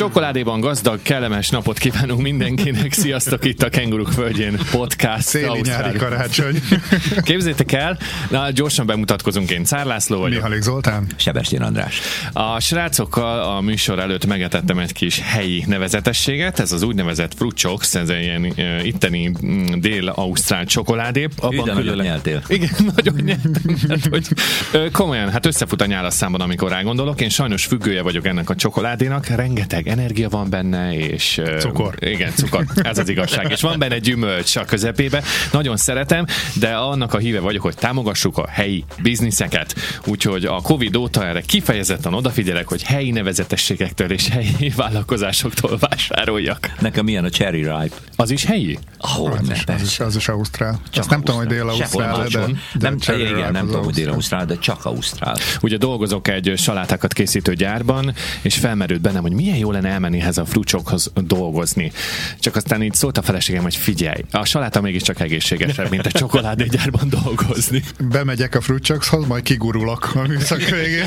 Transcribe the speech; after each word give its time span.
Csokoládéban 0.00 0.60
gazdag, 0.60 1.02
kellemes 1.02 1.48
napot 1.48 1.78
kívánunk 1.78 2.20
mindenkinek. 2.20 2.92
Sziasztok 2.92 3.44
itt 3.44 3.62
a 3.62 3.68
Kenguruk 3.68 4.08
Földjén 4.08 4.58
podcast. 4.70 5.22
Széli 5.22 5.60
nyári 5.62 5.98
karácsony. 5.98 6.62
Képzétek 7.22 7.72
el, 7.72 7.98
na, 8.30 8.50
gyorsan 8.50 8.86
bemutatkozunk 8.86 9.50
én. 9.50 9.64
Cár 9.64 9.86
László 9.86 10.18
vagyok. 10.18 10.42
Mihalik 10.42 10.62
Zoltán. 10.62 11.06
Sebestyen 11.16 11.62
András. 11.62 12.00
A 12.32 12.60
srácokkal 12.60 13.56
a 13.56 13.60
műsor 13.60 13.98
előtt 13.98 14.26
megetettem 14.26 14.78
egy 14.78 14.92
kis 14.92 15.20
helyi 15.24 15.64
nevezetességet. 15.66 16.58
Ez 16.58 16.72
az 16.72 16.82
úgynevezett 16.82 17.34
Frucsox, 17.34 17.94
ez 17.94 18.08
egy 18.08 18.22
ilyen 18.22 18.44
uh, 18.44 18.86
itteni 18.86 19.32
mm, 19.46 19.64
dél-ausztrál 19.80 20.64
csokoládé. 20.64 21.28
Abban 21.36 21.74
külön 21.74 21.98
nyeltél. 21.98 22.42
Igen, 22.48 22.70
nagyon 22.96 23.14
nyertem, 23.24 23.76
mert 23.88 24.06
hogy 24.06 24.26
ö, 24.72 24.90
komolyan, 24.90 25.30
hát 25.30 25.46
összefut 25.46 25.80
a 25.80 25.86
nyálaszámban, 25.86 26.40
amikor 26.40 26.70
rágondolok. 26.70 27.20
Én 27.20 27.28
sajnos 27.28 27.64
függője 27.64 28.02
vagyok 28.02 28.26
ennek 28.26 28.50
a 28.50 28.54
csokoládénak. 28.54 29.26
Rengeteg 29.26 29.88
energia 29.90 30.28
van 30.28 30.50
benne, 30.50 30.94
és... 30.96 31.40
Cukor. 31.58 31.94
Igen, 31.98 32.32
cukor. 32.34 32.64
Ez 32.74 32.98
az 32.98 33.08
igazság. 33.08 33.50
És 33.50 33.60
van 33.60 33.78
benne 33.78 33.98
gyümölcs 33.98 34.56
a 34.56 34.64
közepébe. 34.64 35.22
Nagyon 35.52 35.76
szeretem, 35.76 36.26
de 36.54 36.74
annak 36.74 37.14
a 37.14 37.18
híve 37.18 37.40
vagyok, 37.40 37.62
hogy 37.62 37.74
támogassuk 37.74 38.38
a 38.38 38.48
helyi 38.48 38.84
bizniszeket. 39.02 39.74
Úgyhogy 40.06 40.44
a 40.44 40.60
Covid 40.60 40.96
óta 40.96 41.26
erre 41.26 41.40
kifejezetten 41.40 42.14
odafigyelek, 42.14 42.68
hogy 42.68 42.82
helyi 42.82 43.10
nevezetességektől 43.10 44.10
és 44.10 44.28
helyi 44.28 44.72
vállalkozásoktól 44.76 45.78
vásároljak. 45.78 46.70
Nekem 46.80 47.04
milyen 47.04 47.24
a 47.24 47.30
Cherry 47.30 47.58
Ripe. 47.62 47.96
Az 48.16 48.30
is 48.30 48.44
helyi? 48.44 48.78
Ahogy 48.98 49.32
Az 49.40 49.46
ne, 49.46 49.52
is, 49.54 49.58
az, 49.58 49.64
persze. 49.64 49.84
is, 49.84 50.00
az 50.00 50.16
is 50.16 50.28
Ausztrál. 50.28 50.80
Csak 50.90 51.00
Azt 51.02 51.10
nem 51.10 51.22
tudom, 51.22 51.46
hogy 51.46 51.58
Ausztrál. 51.58 52.12
dél-Ausztrál, 52.12 52.46
de, 52.46 52.52
de 52.74 52.88
nem, 52.88 52.98
Cherry 52.98 53.20
igen, 53.22 53.34
Ripe 53.34 53.50
nem 53.50 53.66
tudom, 53.66 53.84
hogy 53.84 53.86
Ausztrál. 53.86 54.04
dél-ausztrál, 54.04 54.46
de 54.46 54.58
csak 54.58 54.84
ausztrál. 54.84 55.36
Ugye 55.60 55.76
dolgozok 55.76 56.28
egy 56.28 56.52
salátákat 56.56 57.12
készítő 57.12 57.54
gyárban, 57.54 58.14
és 58.42 58.56
felmerült 58.56 59.00
bennem, 59.00 59.22
hogy 59.22 59.32
milyen 59.32 59.56
jó 59.56 59.70
lenne 59.70 59.79
elmenni 59.84 60.20
ehhez 60.20 60.38
a 60.38 60.44
frucsokhoz 60.44 61.12
dolgozni. 61.14 61.92
Csak 62.38 62.56
aztán 62.56 62.82
így 62.82 62.94
szólt 62.94 63.18
a 63.18 63.22
feleségem, 63.22 63.62
hogy 63.62 63.76
figyelj, 63.76 64.24
a 64.30 64.44
saláta 64.44 64.80
mégiscsak 64.80 65.20
egészségesebb, 65.20 65.90
mint 65.90 66.06
a 66.06 66.10
csokoládégyárban 66.10 67.08
dolgozni. 67.08 67.82
Bemegyek 68.10 68.54
a 68.54 68.60
Frucsoxhoz, 68.60 69.26
majd 69.26 69.42
kigurulok 69.42 70.10
a 70.14 70.26
műszak 70.26 70.60
végén. 70.60 71.06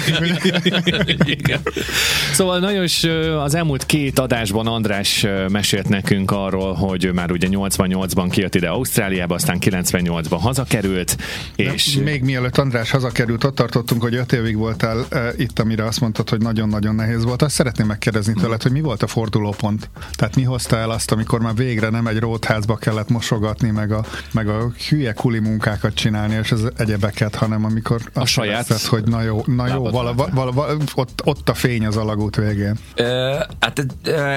Igen. 1.25 1.61
Szóval 2.33 2.59
nagyon 2.59 2.83
is 2.83 3.03
az 3.43 3.55
elmúlt 3.55 3.85
két 3.85 4.19
adásban 4.19 4.67
András 4.67 5.25
mesélt 5.49 5.89
nekünk 5.89 6.31
arról, 6.31 6.73
hogy 6.73 7.05
ő 7.05 7.11
már 7.11 7.31
ugye 7.31 7.47
88-ban 7.51 8.27
kijött 8.31 8.55
ide 8.55 8.69
Ausztráliába, 8.69 9.35
aztán 9.35 9.57
98-ban 9.61 10.37
hazakerült, 10.41 11.17
és 11.55 11.97
Még 12.03 12.23
mielőtt 12.23 12.57
András 12.57 12.91
hazakerült, 12.91 13.43
ott 13.43 13.55
tartottunk, 13.55 14.01
hogy 14.01 14.15
öt 14.15 14.33
évig 14.33 14.57
voltál 14.57 15.05
e, 15.09 15.33
itt, 15.37 15.59
amire 15.59 15.85
azt 15.85 15.99
mondtad, 15.99 16.29
hogy 16.29 16.39
nagyon-nagyon 16.39 16.95
nehéz 16.95 17.23
volt. 17.23 17.41
Azt 17.41 17.55
szeretném 17.55 17.87
megkérdezni 17.87 18.33
tőled, 18.33 18.62
hogy 18.63 18.71
mi 18.71 18.81
volt 18.81 19.03
a 19.03 19.07
fordulópont? 19.07 19.89
Tehát 20.11 20.35
mi 20.35 20.43
hozta 20.43 20.77
el 20.77 20.89
azt, 20.89 21.11
amikor 21.11 21.39
már 21.39 21.55
végre 21.55 21.89
nem 21.89 22.07
egy 22.07 22.19
rótházba 22.19 22.75
kellett 22.75 23.09
mosogatni, 23.09 23.69
meg 23.69 23.91
a, 23.91 24.05
meg 24.31 24.47
a 24.47 24.71
hülye 24.89 25.13
kuli 25.13 25.39
munkákat 25.39 25.93
csinálni, 25.93 26.33
és 26.33 26.51
az 26.51 26.71
egyebeket, 26.77 27.35
hanem 27.35 27.65
amikor 27.65 28.01
azt 28.13 28.31
saját 28.31 28.65
érezted, 28.65 28.89
hogy 28.89 29.03
na 29.03 29.21
jó, 29.21 29.43
na 29.45 29.67
jó 29.67 29.89
vala, 29.89 30.13
vala, 30.13 30.51
vala, 30.51 30.75
ott, 30.95 31.21
ott 31.25 31.49
a 31.49 31.53
fény 31.53 31.85
az 31.85 31.97
alagút 31.97 32.35
végén. 32.35 32.77
Ö, 32.95 33.35
hát 33.59 33.85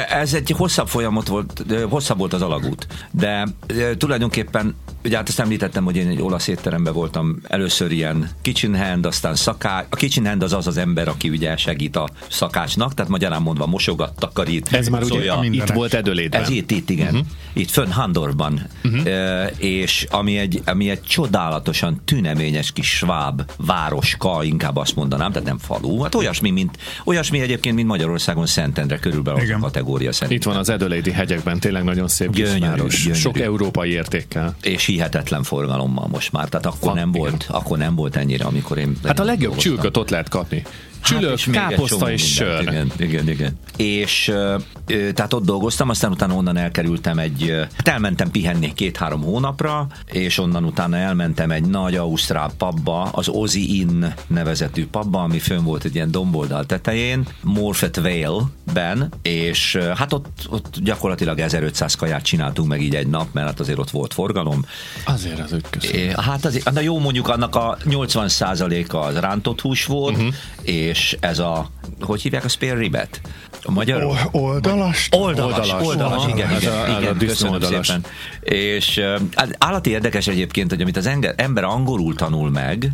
ez 0.09 0.35
egy 0.35 0.51
hosszabb 0.51 0.89
folyamat 0.89 1.29
volt, 1.29 1.65
hosszabb 1.89 2.19
volt 2.19 2.33
az 2.33 2.43
alagút, 2.43 2.87
de 3.11 3.47
ö, 3.67 3.95
tulajdonképpen, 3.95 4.75
ugye 5.07 5.17
hát 5.17 5.29
azt 5.29 5.41
említettem, 5.41 5.85
hogy 5.85 5.97
én 5.97 6.08
egy 6.08 6.23
olasz 6.23 6.48
étteremben 6.48 6.92
voltam 6.92 7.39
először 7.48 7.92
ilyen 7.92 8.30
kitchen 8.42 8.77
hand, 8.77 9.07
aztán 9.07 9.35
szakács. 9.35 9.86
A 9.91 9.97
kitchen 9.97 10.27
hand 10.27 10.42
az 10.42 10.53
az 10.53 10.67
az 10.67 10.77
ember, 10.77 11.08
aki 11.08 11.29
ugye 11.29 11.57
segít 11.57 11.97
a 11.97 12.08
szakácsnak, 12.29 12.95
tehát 12.95 13.11
magyarán 13.11 13.42
mondva 13.42 13.67
mosogat, 13.67 14.19
takarít, 14.19 14.73
ez 14.73 14.89
már 14.89 15.03
ugye 15.03 15.13
szolja. 15.13 15.39
mindenek. 15.41 15.69
itt 15.69 15.75
volt 15.75 15.95
Edölétben. 15.95 16.42
Ez 16.42 16.48
itt, 16.48 16.70
itt 16.70 16.91
igen. 16.91 17.14
Uh-huh. 17.14 17.27
Itt 17.53 17.70
fönn 17.70 17.91
Handorban. 17.91 18.67
Uh-huh. 18.85 19.07
E, 19.07 19.47
és 19.58 20.07
ami 20.11 20.36
egy, 20.39 20.61
ami 20.64 20.91
egy 20.91 21.03
csodálatosan 21.03 22.01
tüneményes 22.05 22.73
kis 22.73 22.89
sváb 22.89 23.42
városka, 23.57 24.39
inkább 24.42 24.77
azt 24.77 24.97
mondanám, 24.97 25.33
tehát 25.33 25.48
nem 25.48 25.59
falu. 25.59 26.03
Hát 26.03 26.14
olyasmi, 26.14 26.51
mint, 26.51 26.79
olyasmi 27.05 27.41
egyébként, 27.41 27.75
mint 27.75 27.89
Magyarországon 27.89 28.47
Szentendre 28.47 28.98
körülbelül 28.98 29.39
az 29.39 29.45
Igen. 29.45 29.59
a 29.59 29.63
kategória 29.63 30.13
szerint. 30.13 30.39
Itt 30.39 30.47
van 30.47 30.57
az 30.57 30.69
Edölédi 30.69 31.11
hegyekben, 31.11 31.61
tényleg 31.61 31.85
nagyon 31.85 32.09
szép 32.09 32.30
kis 32.30 32.45
Gyönyörű, 32.45 32.61
város. 32.61 33.03
gyönyörű. 33.03 33.20
Sok 33.20 33.41
európai 33.41 33.91
értékkel. 33.91 34.57
És 34.63 34.89
hihetetlen 34.96 35.42
forgalommal 35.42 36.08
most 36.11 36.33
már. 36.33 36.48
Tehát 36.48 36.67
akkor 36.67 36.80
Van, 36.80 36.95
nem 36.95 37.08
igen. 37.08 37.20
volt, 37.20 37.46
akkor 37.51 37.79
nem 37.79 37.95
volt 37.95 38.17
ennyire, 38.17 38.45
amikor 38.45 38.79
én 38.79 38.96
Hát 39.05 39.20
a 39.20 39.24
legjobb 39.24 39.57
csülköt 39.57 39.96
ott 39.96 40.11
lehet 40.11 40.29
kapni. 40.29 40.62
Csülök, 41.06 41.40
Hát, 41.40 41.68
káposzta 41.68 42.11
és 42.11 42.34
sör. 42.34 42.62
Igen, 42.62 42.92
igen, 42.96 43.28
igen. 43.28 43.58
És 43.77 44.28
ö, 44.28 44.56
tehát 44.86 45.33
ott 45.33 45.44
dolgoztam, 45.44 45.89
aztán 45.89 46.11
utána 46.11 46.34
onnan 46.34 46.56
elkerültem 46.56 47.18
egy, 47.18 47.55
hát 47.77 47.89
elmentem 47.89 48.30
pihenni 48.30 48.74
két-három 48.74 49.22
hónapra, 49.22 49.86
és 50.06 50.39
onnan 50.39 50.64
utána 50.64 50.96
elmentem 50.96 51.50
egy 51.50 51.64
nagy 51.64 51.96
ausztrál 51.96 52.50
pubba, 52.58 53.02
az 53.02 53.28
Ozzy 53.28 53.78
Inn 53.78 54.05
nevezetű 54.27 54.86
pubba, 54.86 55.22
ami 55.22 55.39
fönn 55.39 55.62
volt 55.64 55.84
egy 55.84 55.94
ilyen 55.94 56.11
domboldal 56.11 56.67
tetején, 56.67 57.27
Morfett 57.40 57.96
Vale-ben, 57.96 59.12
és 59.23 59.78
hát 59.96 60.12
ott, 60.12 60.46
ott 60.48 60.77
gyakorlatilag 60.83 61.38
1500 61.38 61.94
kaját 61.94 62.23
csináltunk 62.23 62.68
meg 62.68 62.83
így 62.83 62.94
egy 62.94 63.08
nap, 63.08 63.28
mert 63.33 63.46
hát 63.46 63.61
azért 63.61 63.78
ott 63.78 63.90
volt 63.90 64.14
forgalom, 64.14 64.64
Azért 65.05 65.40
az 65.40 65.52
ütköszön. 65.52 65.94
É, 65.94 66.12
Hát 66.17 66.44
azért, 66.44 66.73
na 66.73 66.80
jó, 66.80 66.98
mondjuk 66.98 67.28
annak 67.28 67.55
a 67.55 67.77
80%-a 67.84 68.96
az 68.96 69.17
rántott 69.17 69.61
hús 69.61 69.84
volt, 69.84 70.17
uh-huh. 70.17 70.34
és 70.62 70.95
ez 71.20 71.39
a, 71.39 71.70
hogy 72.01 72.23
hívják 72.23 72.45
a 72.45 72.48
spare 72.48 72.74
ribet? 72.74 73.20
A 73.62 73.70
magyar? 73.70 74.02
O- 74.05 74.14
oldalas? 74.30 75.08
Oldalas, 75.11 75.57
Oldalas. 75.58 75.86
oldalas, 75.86 76.17
Aha, 76.24 76.29
igen, 76.29 76.51
ez 76.51 76.62
igen, 76.62 76.74
a- 76.95 76.98
igen, 77.01 77.17
köszönöm 77.17 77.52
oldalas. 77.52 77.86
szépen. 77.86 78.05
És 78.40 78.96
uh, 78.96 79.46
állati 79.58 79.90
érdekes 79.90 80.27
egyébként, 80.27 80.70
hogy 80.70 80.80
amit 80.80 80.96
az 80.96 81.08
ember 81.36 81.64
angolul 81.64 82.14
tanul 82.14 82.51
meg, 82.51 82.90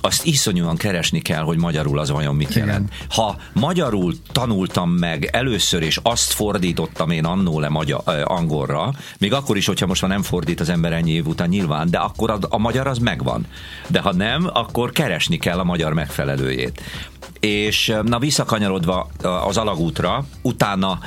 azt 0.00 0.24
iszonyúan 0.24 0.76
keresni 0.76 1.20
kell, 1.20 1.42
hogy 1.42 1.58
magyarul 1.58 1.98
az 1.98 2.10
vajon 2.10 2.34
mit 2.34 2.54
jelent. 2.54 2.92
Ha 3.08 3.36
magyarul 3.52 4.14
tanultam 4.32 4.90
meg 4.90 5.28
először, 5.32 5.82
és 5.82 6.00
azt 6.02 6.32
fordítottam 6.32 7.10
én 7.10 7.24
annó 7.24 7.60
le 7.60 7.68
magyar, 7.68 8.02
ö, 8.06 8.22
angolra, 8.24 8.92
még 9.18 9.32
akkor 9.32 9.56
is, 9.56 9.66
hogyha 9.66 9.86
most 9.86 10.02
már 10.02 10.10
nem 10.10 10.22
fordít 10.22 10.60
az 10.60 10.68
ember 10.68 10.92
ennyi 10.92 11.10
év 11.10 11.26
után 11.26 11.48
nyilván, 11.48 11.90
de 11.90 11.98
akkor 11.98 12.30
a, 12.30 12.38
a 12.48 12.58
magyar 12.58 12.86
az 12.86 12.98
megvan. 12.98 13.46
De 13.88 14.00
ha 14.00 14.12
nem, 14.12 14.50
akkor 14.52 14.92
keresni 14.92 15.36
kell 15.36 15.58
a 15.58 15.64
magyar 15.64 15.92
megfelelőjét. 15.92 16.82
És 17.40 17.94
na 18.02 18.18
visszakanyarodva 18.18 19.08
az 19.46 19.56
alagútra, 19.56 20.24
utána 20.42 20.98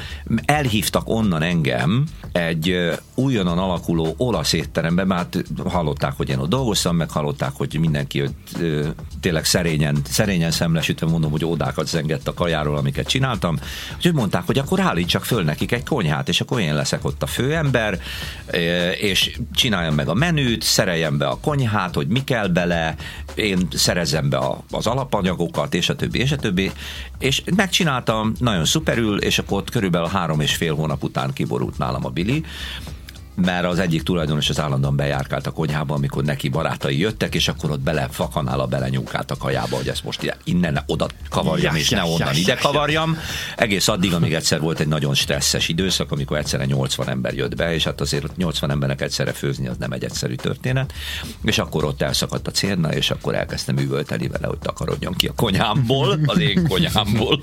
elhívtak 0.46 1.10
onnan 1.10 1.42
engem 1.42 2.06
egy 2.32 2.92
újonnan 3.16 3.58
alakuló 3.58 4.14
olasz 4.18 4.54
étterembe, 4.54 5.06
mert 5.06 5.38
hallották, 5.66 6.14
hogy 6.18 6.30
én 6.30 6.40
ott 6.40 6.50
dolgoztam, 6.50 6.96
meg 6.96 7.10
hallották, 7.10 7.52
hogy 7.54 7.78
mindenki 7.80 8.22
ott, 8.22 8.58
tényleg 9.20 9.46
szerényen, 9.46 9.98
szerényen 10.04 10.52
szemlesítve 10.52 11.08
mondom, 11.08 11.32
hogy 11.32 11.46
ódákat 11.46 11.88
zengett 11.88 12.28
a 12.28 12.34
kajáról, 12.34 12.78
amiket 12.78 13.08
csináltam. 13.08 13.60
Úgyhogy 13.96 14.14
mondták, 14.14 14.46
hogy 14.46 14.58
akkor 14.58 14.80
állítsak 14.80 15.26
föl 15.26 15.44
nekik 15.44 15.72
egy 15.72 15.84
konyhát, 15.84 16.30
és 16.30 16.42
akkor 16.42 16.60
én 16.60 16.76
leszek 16.76 17.06
ott 17.06 17.24
a 17.24 17.26
főember, 17.26 18.00
ö, 18.48 18.90
és 18.90 19.40
csináljam 19.54 19.96
meg 19.96 20.08
a 20.08 20.14
menüt, 20.14 20.64
szereljem 20.64 21.18
be 21.18 21.28
a 21.28 21.40
konyhát, 21.40 21.96
hogy 21.96 22.08
mi 22.08 22.24
kell 22.24 22.48
bele, 22.48 22.96
én 23.36 23.68
szerezzem 23.74 24.30
be 24.30 24.40
az 24.72 24.88
alapanyagokat, 24.88 25.74
és 25.74 25.90
a 25.90 25.96
többi, 25.96 26.20
és 26.20 26.32
a 26.32 26.36
többi. 26.36 26.72
És 27.20 27.44
megcsináltam 27.56 28.34
nagyon 28.40 28.66
szuperül, 28.66 29.22
és 29.22 29.40
akkor 29.40 29.58
ott 29.58 29.70
körülbelül 29.70 30.08
három 30.08 30.40
és 30.40 30.56
fél 30.56 30.76
hónap 30.76 31.04
után 31.04 31.34
kiborult 31.34 31.78
nálam 31.78 32.06
a 32.06 32.10
Billy, 32.10 32.44
mert 33.36 33.66
az 33.66 33.80
egyik 33.80 34.04
tulajdonos 34.04 34.50
az 34.50 34.60
állandóan 34.60 34.96
bejárkált 34.96 35.48
a 35.48 35.52
konyhába, 35.52 35.94
amikor 35.94 36.24
neki 36.24 36.50
barátai 36.50 37.00
jöttek, 37.00 37.36
és 37.36 37.48
akkor 37.48 37.72
ott 37.72 37.80
bele 37.80 38.08
fakanála 38.12 38.66
belenyúkált 38.66 39.32
a 39.32 39.38
kajába, 39.38 39.76
hogy 39.76 39.88
ezt 39.88 40.04
most 40.04 40.38
innen 40.44 40.74
ne 40.74 40.82
oda 40.86 41.08
kavarjam, 41.30 41.76
Ja, 41.76 41.80
és 41.80 41.90
ne 41.90 42.04
onnan 42.04 42.36
ide 42.36 42.54
ja. 42.54 42.60
kavarjam. 42.62 43.18
Egész 43.56 43.88
addig, 43.88 44.14
amíg 44.14 44.34
egyszer 44.34 44.60
volt 44.60 44.80
egy 44.80 44.88
nagyon 44.88 45.14
stresszes 45.14 45.68
időszak, 45.68 46.12
amikor 46.12 46.38
egyszerre 46.38 46.66
80 46.66 47.10
ember 47.10 47.34
jött 47.34 47.56
be, 47.56 47.74
és 47.74 47.84
hát 47.84 48.02
azért 48.02 48.24
ott 48.24 48.38
80 48.38 48.72
embernek 48.72 49.02
egyszerre 49.02 49.32
főzni 49.32 49.68
az 49.68 49.78
nem 49.78 49.92
egy 49.92 50.04
egyszerű 50.04 50.36
történet. 50.36 50.94
És 51.44 51.58
akkor 51.58 51.84
ott 51.84 52.02
elszakadt 52.02 52.48
a 52.48 52.52
cérna, 52.52 52.94
és 52.94 53.12
akkor 53.12 53.36
elkezdtem 53.36 53.78
üvölteni 53.78 54.28
vele, 54.28 54.48
hogy 54.48 54.60
takarodjon 54.60 55.14
ki 55.14 55.28
a 55.28 55.34
konyhámból, 55.36 56.20
az 56.26 56.40
én 56.40 56.68
konyhámból. 56.68 57.42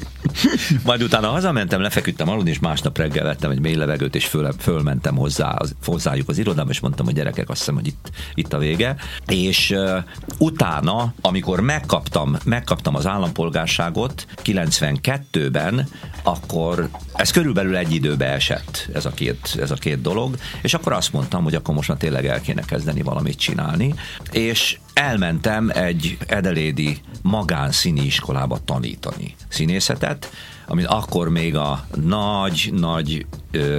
Majd 0.84 1.02
utána 1.02 1.28
hazamentem, 1.28 1.80
lefeküdtem 1.80 2.28
aludni, 2.28 2.50
és 2.50 2.58
másnap 2.58 2.98
reggel 2.98 3.24
vettem 3.24 3.50
egy 3.50 3.60
mély 3.60 3.74
levegőt, 3.74 4.14
és 4.14 4.26
föl, 4.26 4.52
fölmentem 4.58 5.16
hozzá, 5.16 5.50
az, 5.50 5.74
hozzájuk 5.84 6.28
az 6.28 6.38
irodába, 6.38 6.70
és 6.70 6.80
mondtam, 6.80 7.06
hogy 7.06 7.14
gyerekek, 7.14 7.48
azt 7.48 7.58
hiszem, 7.58 7.74
hogy 7.74 7.86
itt, 7.86 8.10
itt 8.34 8.52
a 8.52 8.58
vége. 8.58 8.96
És 9.26 9.70
uh, 9.70 10.04
utána, 10.38 11.14
amikor 11.20 11.60
megkaptam, 11.60 12.36
megkaptam 12.44 12.94
az 12.94 13.06
állampolgárságot 13.06 14.26
92-ben, 14.44 15.88
akkor 16.22 16.88
ez 17.14 17.30
körülbelül 17.30 17.76
egy 17.76 17.94
időbe 17.94 18.26
esett 18.26 18.88
ez 18.94 19.04
a 19.04 19.10
két, 19.10 19.56
ez 19.60 19.70
a 19.70 19.74
két 19.74 20.00
dolog, 20.00 20.36
és 20.62 20.74
akkor 20.74 20.92
azt 20.92 21.12
mondtam, 21.12 21.42
hogy 21.42 21.54
akkor 21.54 21.74
most 21.74 21.88
már 21.88 21.98
tényleg 21.98 22.26
el 22.26 22.40
kéne 22.40 22.62
kezdeni 22.62 23.02
valamit 23.02 23.38
csinálni, 23.38 23.94
és 24.30 24.78
elmentem 24.92 25.70
egy 25.74 26.16
edelédi 26.26 27.00
magánszíni 27.22 28.04
iskolába 28.04 28.58
tanítani 28.64 29.34
színészetet, 29.48 30.30
amit 30.68 30.86
akkor 30.86 31.28
még 31.28 31.56
a 31.56 31.86
nagy-nagy 31.94 33.26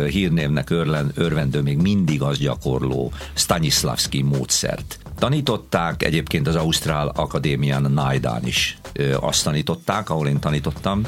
hírnévnek 0.10 0.70
örlen, 0.70 1.12
örvendő, 1.16 1.62
még 1.62 1.78
mindig 1.78 2.22
az 2.22 2.38
gyakorló 2.38 3.12
Stanislavski 3.34 4.22
módszert 4.22 5.00
tanították, 5.20 6.04
egyébként 6.04 6.48
az 6.48 6.56
Ausztrál 6.56 7.08
Akadémián 7.08 7.92
Najdán 7.92 8.46
is 8.46 8.78
azt 9.20 9.44
tanították, 9.44 10.10
ahol 10.10 10.28
én 10.28 10.40
tanítottam, 10.40 11.02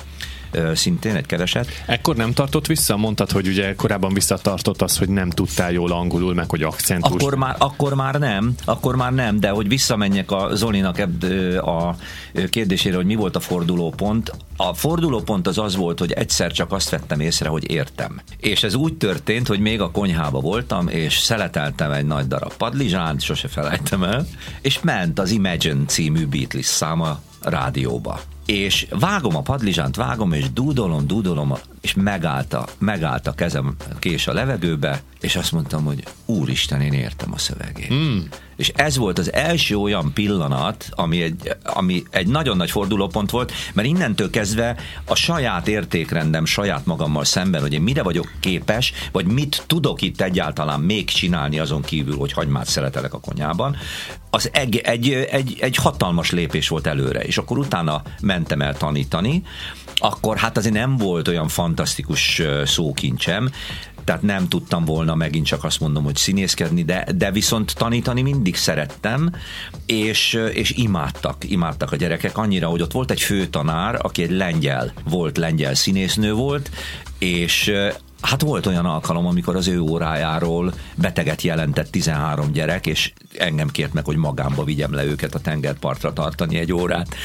szintén 0.74 1.15
egy 1.15 1.25
kereset. 1.25 1.68
Ekkor 1.86 2.15
nem 2.15 2.33
tartott 2.33 2.65
vissza? 2.65 2.98
Mondtad, 2.98 3.31
hogy 3.31 3.48
ugye 3.48 3.75
korábban 3.75 4.13
visszatartott 4.13 4.81
az, 4.81 4.98
hogy 4.98 5.09
nem 5.09 5.30
tudtál 5.30 5.71
jól 5.71 5.92
angolul, 5.92 6.33
meg 6.33 6.50
hogy 6.50 6.63
akcentus. 6.63 7.21
Akkor 7.21 7.36
már, 7.36 7.56
akkor 7.57 7.94
már 7.94 8.15
nem, 8.15 8.56
akkor 8.65 8.95
már 8.95 9.13
nem, 9.13 9.39
de 9.39 9.50
hogy 9.50 9.68
visszamenjek 9.68 10.31
a 10.31 10.50
Zolinak 10.53 10.98
a 11.62 11.95
kérdésére, 12.50 12.95
hogy 12.95 13.06
mi 13.06 13.15
volt 13.15 13.36
a 13.36 13.39
fordulópont. 13.39 14.31
A 14.57 14.74
fordulópont 14.74 15.48
az 15.48 15.57
az 15.57 15.75
volt, 15.75 16.00
hogy 16.00 16.12
egyszer 16.12 16.51
csak 16.51 16.71
azt 16.71 16.89
vettem 16.89 17.19
észre, 17.19 17.50
hogy 17.50 17.71
értem. 17.71 18.21
És 18.38 18.63
ez 18.63 18.74
úgy 18.74 18.94
történt, 18.94 19.48
hogy 19.48 19.59
még 19.59 19.81
a 19.81 19.92
konyhába 19.92 20.39
voltam, 20.39 20.88
és 20.88 21.18
szeleteltem 21.18 21.92
egy 21.92 22.06
nagy 22.06 22.27
darab 22.27 22.53
padlizsánt, 22.53 23.21
sose 23.21 23.48
felejtem 23.48 24.03
el, 24.03 24.27
és 24.62 24.80
ment 24.81 25.19
az 25.19 25.31
Imagine 25.31 25.86
című 25.86 26.25
Beatles 26.25 26.65
száma 26.65 27.21
rádióba 27.42 28.19
és 28.45 28.88
vágom 28.89 29.35
a 29.35 29.41
padlizsánt, 29.41 29.95
vágom, 29.95 30.31
és 30.31 30.51
dúdolom, 30.51 31.07
dúdolom, 31.07 31.53
és 31.81 31.93
megállt 31.93 32.53
a, 32.53 32.65
megállt 32.77 33.27
a 33.27 33.31
kezem 33.31 33.75
kés 33.99 34.27
a 34.27 34.33
levegőbe, 34.33 35.01
és 35.21 35.35
azt 35.35 35.51
mondtam, 35.51 35.85
hogy 35.85 36.03
úristen, 36.25 36.81
én 36.81 36.93
értem 36.93 37.33
a 37.33 37.38
szövegét. 37.38 37.93
Mm. 37.93 38.19
És 38.55 38.71
ez 38.75 38.97
volt 38.97 39.19
az 39.19 39.33
első 39.33 39.75
olyan 39.75 40.13
pillanat, 40.13 40.89
ami 40.91 41.21
egy, 41.21 41.55
ami 41.63 42.03
egy 42.09 42.27
nagyon 42.27 42.57
nagy 42.57 42.71
fordulópont 42.71 43.29
volt, 43.29 43.51
mert 43.73 43.88
innentől 43.88 44.29
kezdve 44.29 44.75
a 45.05 45.15
saját 45.15 45.67
értékrendem 45.67 46.45
saját 46.45 46.85
magammal 46.85 47.25
szemben, 47.25 47.61
hogy 47.61 47.73
én 47.73 47.81
mire 47.81 48.03
vagyok 48.03 48.31
képes, 48.39 48.93
vagy 49.11 49.25
mit 49.25 49.63
tudok 49.67 50.01
itt 50.01 50.21
egyáltalán 50.21 50.79
még 50.79 51.09
csinálni 51.09 51.59
azon 51.59 51.81
kívül, 51.81 52.17
hogy 52.17 52.31
hagymát 52.31 52.67
szeretelek 52.67 53.13
a 53.13 53.19
konyában, 53.19 53.77
az 54.29 54.49
egy, 54.53 54.77
egy, 54.77 55.11
egy, 55.11 55.57
egy 55.59 55.75
hatalmas 55.75 56.31
lépés 56.31 56.67
volt 56.67 56.88
előre, 56.88 57.19
és 57.19 57.38
akkor 57.38 57.57
utána 57.57 58.01
mentem 58.31 58.62
el 58.62 58.78
tanítani, 58.78 59.44
akkor 59.95 60.38
hát 60.38 60.57
azért 60.57 60.74
nem 60.74 60.98
volt 60.98 61.28
olyan 61.28 61.48
fantasztikus 61.48 62.42
szókincsem, 62.66 63.50
tehát 64.04 64.22
nem 64.22 64.48
tudtam 64.48 64.86
volna 64.86 65.16
megint 65.16 65.45
csak 65.45 65.63
azt 65.63 65.80
mondom, 65.80 66.04
hogy 66.04 66.16
színészkedni, 66.16 66.83
de, 66.83 67.07
de 67.16 67.31
viszont 67.31 67.75
tanítani 67.75 68.22
mindig 68.22 68.56
szerettem, 68.56 69.31
és, 69.86 70.33
és 70.54 70.72
imádtak, 70.72 71.50
imádtak 71.50 71.92
a 71.92 71.95
gyerekek 71.95 72.38
annyira, 72.38 72.68
hogy 72.68 72.81
ott 72.81 72.92
volt 72.92 73.12
egy 73.12 73.22
főtanár, 73.22 74.00
aki 74.01 74.24
egy 74.24 74.31
lengyel 74.31 74.94
volt, 75.10 75.38
lengyel 75.38 75.74
színésznő 75.74 76.34
volt, 76.34 76.69
és 77.18 77.74
Hát 78.22 78.42
volt 78.42 78.66
olyan 78.66 78.86
alkalom, 78.86 79.25
amikor 79.25 79.56
az 79.56 79.68
ő 79.68 79.80
órájáról 79.80 80.74
beteget 80.95 81.42
jelentett 81.42 81.92
13 81.92 82.51
gyerek, 82.51 82.86
és 82.86 83.13
engem 83.38 83.68
kért 83.68 83.94
meg, 83.94 84.06
hogy 84.06 84.16
magámba 84.16 84.63
vigyem 84.63 84.94
le 84.94 85.06
őket 85.06 85.36
a 85.36 85.39
tengerpartra 85.39 86.13
tartani 86.13 86.57
egy 86.57 86.74
órát 86.74 87.16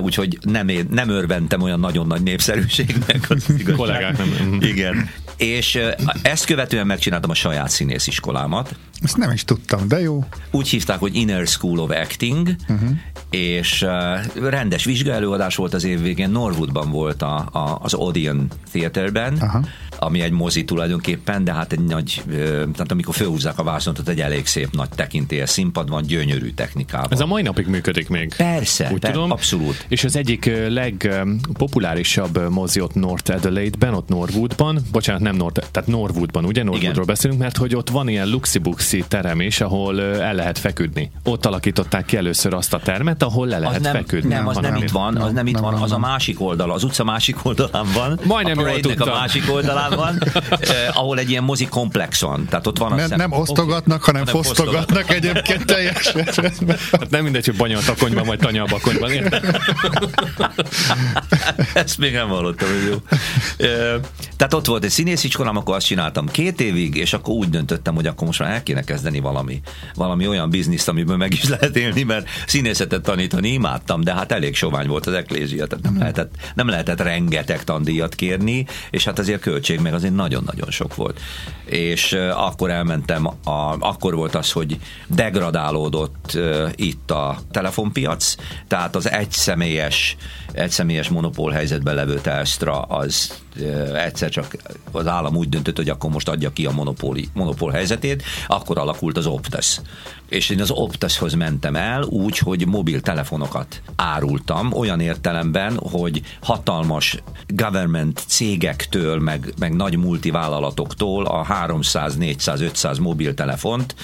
úgyhogy 0.00 0.38
nem, 0.42 0.70
nem 0.90 1.08
örventem 1.08 1.62
olyan 1.62 1.80
nagyon 1.80 2.06
nagy 2.06 2.22
népszerűségnek. 2.22 3.30
Az 3.30 3.46
Kollégák 3.76 4.18
nem. 4.18 4.58
Igen. 4.72 5.10
És 5.36 5.78
ezt 6.22 6.44
követően 6.44 6.86
megcsináltam 6.86 7.30
a 7.30 7.34
saját 7.34 7.68
színésziskolámat. 7.68 8.74
Ezt 9.02 9.16
nem 9.16 9.30
is 9.30 9.44
tudtam, 9.44 9.88
de 9.88 10.00
jó. 10.00 10.24
Úgy 10.50 10.68
hívták, 10.68 10.98
hogy 10.98 11.14
Inner 11.14 11.46
School 11.46 11.78
of 11.78 11.90
Acting, 11.90 12.48
uh-huh. 12.68 12.90
És 13.34 13.86
rendes 14.34 14.84
vizsgaelőadás 14.84 15.56
volt 15.56 15.74
az 15.74 15.84
év 15.84 16.02
végén. 16.02 16.30
Norwoodban 16.30 16.90
volt 16.90 17.22
a, 17.22 17.36
a, 17.52 17.78
az 17.82 17.94
Odeon 17.94 18.46
Theaterben, 18.72 19.42
ami 19.98 20.20
egy 20.20 20.30
mozi 20.30 20.64
tulajdonképpen, 20.64 21.44
de 21.44 21.52
hát 21.52 21.72
egy 21.72 21.80
nagy, 21.80 22.22
tehát 22.72 22.90
amikor 22.92 23.14
fölhúzzák 23.14 23.58
a 23.58 23.62
vászonot, 23.62 24.08
egy 24.08 24.20
elég 24.20 24.46
szép 24.46 24.68
nagy 24.72 24.88
tekintélyes 24.88 25.50
színpad 25.50 25.88
van, 25.88 26.02
gyönyörű 26.02 26.50
technikával. 26.50 27.08
Ez 27.10 27.20
a 27.20 27.26
mai 27.26 27.42
napig 27.42 27.66
működik 27.66 28.08
még. 28.08 28.34
Persze, 28.36 28.90
Úgy 28.92 29.00
per, 29.00 29.10
tudom. 29.10 29.30
abszolút. 29.30 29.84
És 29.88 30.04
az 30.04 30.16
egyik 30.16 30.50
legpopulárisabb 30.68 32.50
mozi 32.50 32.80
ott 32.80 32.94
North 32.94 33.34
Adelaide-ben, 33.34 33.94
ott 33.94 34.08
Norwoodban, 34.08 34.78
bocsánat, 34.92 35.22
nem 35.22 35.36
North, 35.36 35.66
tehát 35.70 35.88
Norwoodban, 35.88 36.44
ugye 36.44 36.62
Norwoodról 36.62 36.92
Igen. 36.92 37.06
beszélünk, 37.06 37.40
mert 37.40 37.56
hogy 37.56 37.74
ott 37.74 37.90
van 37.90 38.08
ilyen 38.08 38.28
luxibuxi 38.28 39.04
terem 39.08 39.40
is, 39.40 39.60
ahol 39.60 40.02
el 40.02 40.34
lehet 40.34 40.58
feküdni. 40.58 41.10
Ott 41.24 41.46
alakították 41.46 42.04
ki 42.04 42.16
először 42.16 42.54
azt 42.54 42.74
a 42.74 42.78
termet, 42.78 43.22
ahol 43.24 43.46
le 43.46 43.58
lehet 43.58 43.76
az 43.76 43.82
nem, 43.82 43.92
feküdni. 43.92 44.34
Nem, 44.34 44.48
az 44.48 44.56
nem, 44.56 44.72
nem 44.72 44.82
itt 44.82 44.90
van, 44.90 45.16
az 45.16 45.32
nem 45.32 45.46
itt 45.46 45.58
van, 45.58 45.74
az 45.74 45.92
a 45.92 45.98
másik 45.98 46.40
oldal, 46.40 46.70
az 46.70 46.84
utca 46.84 47.04
másik 47.04 47.44
oldalán 47.44 47.86
van. 47.94 48.20
Majdnem 48.24 48.58
a 48.58 48.62
a 48.98 49.04
másik 49.04 49.52
oldalán 49.52 49.96
van, 49.96 50.18
eh, 50.50 50.98
ahol 50.98 51.18
egy 51.18 51.30
ilyen 51.30 51.44
mozi 51.44 51.66
komplex 51.66 52.20
van. 52.20 52.46
Tehát 52.48 52.66
ott 52.66 52.78
van 52.78 52.92
a 52.92 52.94
nem, 52.94 53.08
nem 53.16 53.32
osztogatnak, 53.32 54.02
hanem, 54.02 54.24
hanem 54.26 54.42
fosztogatnak 54.42 55.10
egyébként 55.10 55.64
teljesen. 55.64 56.24
Hát 56.92 57.10
nem 57.10 57.22
mindegy, 57.22 57.46
hogy 57.46 57.56
banya 57.56 57.78
a 57.78 57.82
takonyban, 57.84 58.26
vagy 58.26 58.38
tanya 58.38 58.62
a 58.62 58.66
bakonyban, 58.66 59.10
Ezt 61.74 61.98
még 61.98 62.12
nem 62.12 62.28
hallottam, 62.28 62.68
hogy 62.68 62.88
jó. 62.90 62.96
Eh, 63.66 64.00
tehát 64.36 64.54
ott 64.54 64.66
volt 64.66 64.84
egy 64.84 64.90
színésziskolám, 64.90 65.56
akkor 65.56 65.74
azt 65.74 65.86
csináltam 65.86 66.26
két 66.26 66.60
évig, 66.60 66.96
és 66.96 67.12
akkor 67.12 67.34
úgy 67.34 67.48
döntöttem, 67.48 67.94
hogy 67.94 68.06
akkor 68.06 68.26
most 68.26 68.38
már 68.38 68.50
el 68.50 68.62
kéne 68.62 68.82
kezdeni 68.82 69.20
valami, 69.20 69.60
valami 69.94 70.28
olyan 70.28 70.50
bizniszt, 70.50 70.88
amiből 70.88 71.16
meg 71.16 71.32
is 71.32 71.48
lehet 71.48 71.76
élni, 71.76 72.02
mert 72.02 72.28
színészetet 72.46 73.02
tanítani 73.14 73.48
imádtam, 73.48 74.00
de 74.00 74.14
hát 74.14 74.32
elég 74.32 74.54
sovány 74.54 74.86
volt 74.86 75.06
az 75.06 75.12
eklézia, 75.12 75.66
tehát 75.66 75.84
nem 75.84 75.98
lehetett, 75.98 76.34
nem 76.54 76.68
lehetett 76.68 77.00
rengeteg 77.00 77.64
tandíjat 77.64 78.14
kérni, 78.14 78.66
és 78.90 79.04
hát 79.04 79.18
azért 79.18 79.40
költség 79.40 79.80
meg 79.80 79.94
azért 79.94 80.14
nagyon-nagyon 80.14 80.70
sok 80.70 80.94
volt. 80.94 81.20
És 81.64 82.12
akkor 82.34 82.70
elmentem, 82.70 83.26
a, 83.26 83.76
akkor 83.78 84.14
volt 84.14 84.34
az, 84.34 84.52
hogy 84.52 84.78
degradálódott 85.06 86.38
itt 86.74 87.10
a 87.10 87.38
telefonpiac, 87.50 88.34
tehát 88.68 88.96
az 88.96 89.10
egyszemélyes, 89.10 90.16
egyszemélyes 90.54 91.08
monopól 91.08 91.50
helyzetben 91.50 91.94
levő 91.94 92.20
Telstra 92.20 92.82
az 92.82 93.42
egyszer 93.94 94.30
csak 94.30 94.56
az 94.92 95.06
állam 95.06 95.36
úgy 95.36 95.48
döntött, 95.48 95.76
hogy 95.76 95.88
akkor 95.88 96.10
most 96.10 96.28
adja 96.28 96.52
ki 96.52 96.66
a 96.66 96.70
monopóli, 96.70 97.28
monopól 97.32 97.70
helyzetét, 97.70 98.22
akkor 98.46 98.78
alakult 98.78 99.16
az 99.16 99.26
Optus. 99.26 99.80
És 100.28 100.50
én 100.50 100.60
az 100.60 100.70
Optushoz 100.70 101.34
mentem 101.34 101.76
el 101.76 102.02
úgy, 102.02 102.38
hogy 102.38 102.66
mobiltelefonokat 102.66 103.82
árultam, 103.96 104.72
olyan 104.72 105.00
értelemben, 105.00 105.78
hogy 105.78 106.22
hatalmas 106.42 107.22
government 107.48 108.22
cégektől, 108.26 109.20
meg, 109.20 109.52
meg 109.58 109.74
nagy 109.74 109.96
multivállalatoktól 109.96 111.26
a 111.26 111.42
300, 111.42 112.16
400, 112.16 112.60
500 112.60 112.98
mobiltelefont, 112.98 113.94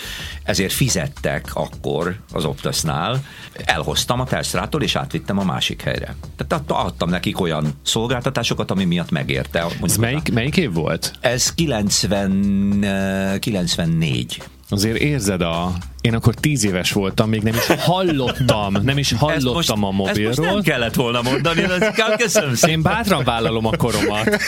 ezért 0.43 0.73
fizettek 0.73 1.51
akkor 1.55 2.21
az 2.33 2.45
Optusnál, 2.45 3.25
elhoztam 3.53 4.21
a 4.21 4.25
Telstrától, 4.25 4.83
és 4.83 4.97
átvittem 4.97 5.39
a 5.39 5.45
másik 5.45 5.83
helyre. 5.83 6.15
Tehát 6.47 6.71
adtam 6.71 7.09
nekik 7.09 7.41
olyan 7.41 7.73
szolgáltatásokat, 7.83 8.71
ami 8.71 8.85
miatt 8.85 9.11
megért 9.11 9.39
érte. 9.55 9.67
Ez 9.83 9.97
melyik, 9.97 10.33
melyik 10.33 10.57
év 10.57 10.73
volt? 10.73 11.13
Ez 11.21 11.55
90, 11.55 13.39
94. 13.39 14.43
Azért 14.69 14.97
érzed 14.97 15.41
a, 15.41 15.73
én 16.00 16.14
akkor 16.14 16.35
tíz 16.35 16.64
éves 16.64 16.92
voltam, 16.92 17.28
még 17.28 17.42
nem 17.42 17.54
is 17.54 17.66
hallottam, 17.90 18.76
nem 18.83 18.99
is 18.99 19.12
hallottam 19.12 19.52
most, 19.52 19.71
a 19.71 19.76
mobilról. 19.76 20.30
Ezt 20.30 20.38
most 20.38 20.52
nem 20.52 20.62
kellett 20.62 20.95
volna 20.95 21.23
mondani, 21.23 21.61
de 21.61 21.95
köszönöm 22.19 22.54
szépen. 22.54 22.76
Én 22.76 22.83
bátran 22.83 23.25
vállalom 23.25 23.66
a 23.66 23.76
koromat. 23.76 24.28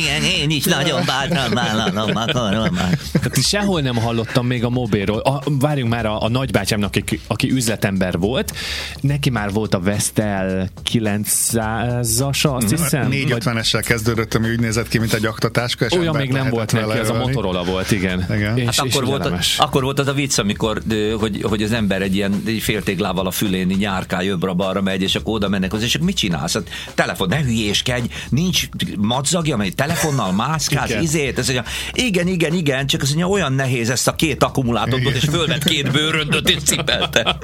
Igen, 0.00 0.22
én 0.22 0.50
is 0.50 0.64
nagyon 0.64 1.02
bátran 1.06 1.50
vállalom 1.54 2.16
a 2.16 2.24
koromat. 2.32 2.98
Tehát 3.12 3.42
sehol 3.42 3.80
nem 3.80 3.96
hallottam 3.96 4.46
még 4.46 4.64
a 4.64 4.70
mobilról. 4.70 5.18
A, 5.18 5.42
várjunk 5.44 5.90
már 5.90 6.06
a, 6.06 6.22
a 6.22 6.28
nagybátyámnak, 6.28 6.94
aki, 6.96 7.20
aki 7.26 7.50
üzletember 7.50 8.18
volt, 8.18 8.52
neki 9.00 9.30
már 9.30 9.52
volt 9.52 9.74
a 9.74 9.80
Vestel 9.80 10.68
900-as, 10.92 12.54
azt 12.54 12.70
hiszem. 12.70 13.08
450-essel 13.10 13.82
kezdődött, 13.86 14.34
ami 14.34 14.50
úgy 14.50 14.60
nézett 14.60 14.88
ki, 14.88 14.98
mint 14.98 15.12
egy 15.12 15.26
aktatáska. 15.26 15.84
És 15.84 15.92
Olyan 15.92 16.16
még 16.16 16.30
nem 16.30 16.48
volt 16.48 16.72
neki, 16.72 16.98
ez 16.98 17.10
a 17.10 17.14
Motorola 17.14 17.64
volt, 17.64 17.90
igen. 17.90 18.26
igen. 18.34 18.58
És, 18.58 18.64
hát 18.64 18.86
és 18.86 18.94
akkor, 18.94 19.04
volt 19.04 19.26
a, 19.26 19.38
akkor 19.58 19.82
volt 19.82 19.98
az 19.98 20.05
a 20.08 20.12
vicc, 20.12 20.38
amikor, 20.38 20.82
hogy, 21.18 21.42
hogy 21.42 21.62
az 21.62 21.72
ember 21.72 22.02
egy 22.02 22.14
ilyen 22.14 22.42
egy 22.46 22.62
féltéglával 22.62 23.26
a 23.26 23.30
fülén 23.30 23.66
nyárkál 23.66 24.24
jobbra-balra 24.24 24.82
megy, 24.82 25.02
és 25.02 25.14
akkor 25.14 25.34
oda 25.34 25.48
mennek 25.48 25.70
hozzá, 25.70 25.84
és 25.84 25.98
mit 25.98 26.16
csinálsz? 26.16 26.54
Hát, 26.54 26.68
telefon, 26.94 27.28
ne 27.28 27.42
hülyéskedj, 27.42 28.08
nincs 28.28 28.68
madzagja, 28.98 29.54
amely 29.54 29.70
telefonnal 29.70 30.32
mászkálsz, 30.32 30.90
igen. 30.90 31.02
izét, 31.02 31.38
ez 31.38 31.48
mondja, 31.48 31.64
igen, 31.92 32.28
igen, 32.28 32.52
igen, 32.52 32.86
csak 32.86 33.02
az 33.02 33.08
mondja, 33.08 33.28
olyan 33.28 33.52
nehéz 33.52 33.90
ezt 33.90 34.08
a 34.08 34.14
két 34.14 34.42
akkumulátort, 34.42 35.14
és 35.14 35.24
fölvett 35.24 35.64
két 35.64 35.92
bőröndöt, 35.92 36.48
és 36.48 36.62
cipelte. 36.62 37.38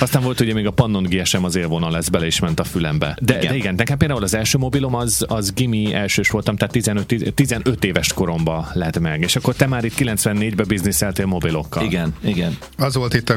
Aztán 0.00 0.22
volt 0.22 0.40
ugye 0.40 0.54
még 0.54 0.66
a 0.66 0.70
Pannon 0.70 1.02
GSM 1.02 1.44
az 1.44 1.56
élvonal 1.56 1.90
lesz 1.90 2.08
bele, 2.08 2.26
és 2.26 2.40
ment 2.40 2.60
a 2.60 2.64
fülembe. 2.64 3.16
De 3.20 3.36
igen, 3.36 3.50
de 3.50 3.56
igen 3.56 3.74
nekem 3.74 3.98
például 3.98 4.22
az 4.22 4.34
első 4.34 4.58
mobilom 4.58 4.94
az, 4.94 5.24
az 5.28 5.52
gimi 5.52 5.94
elsős 5.94 6.28
voltam, 6.28 6.56
tehát 6.56 6.72
15, 6.72 7.34
15 7.34 7.84
éves 7.84 8.12
koromba 8.12 8.68
lett 8.72 8.98
meg, 8.98 9.20
és 9.20 9.36
akkor 9.36 9.54
te 9.54 9.66
már 9.66 9.84
itt 9.84 9.94
94-ben 9.98 10.66
bizniszeltél 10.68 11.26
mobilokkal. 11.26 11.84
Igen, 11.84 12.03
Igen, 12.04 12.14
igen. 12.20 12.58
Az 12.78 12.94
volt 12.94 13.14
itt, 13.14 13.30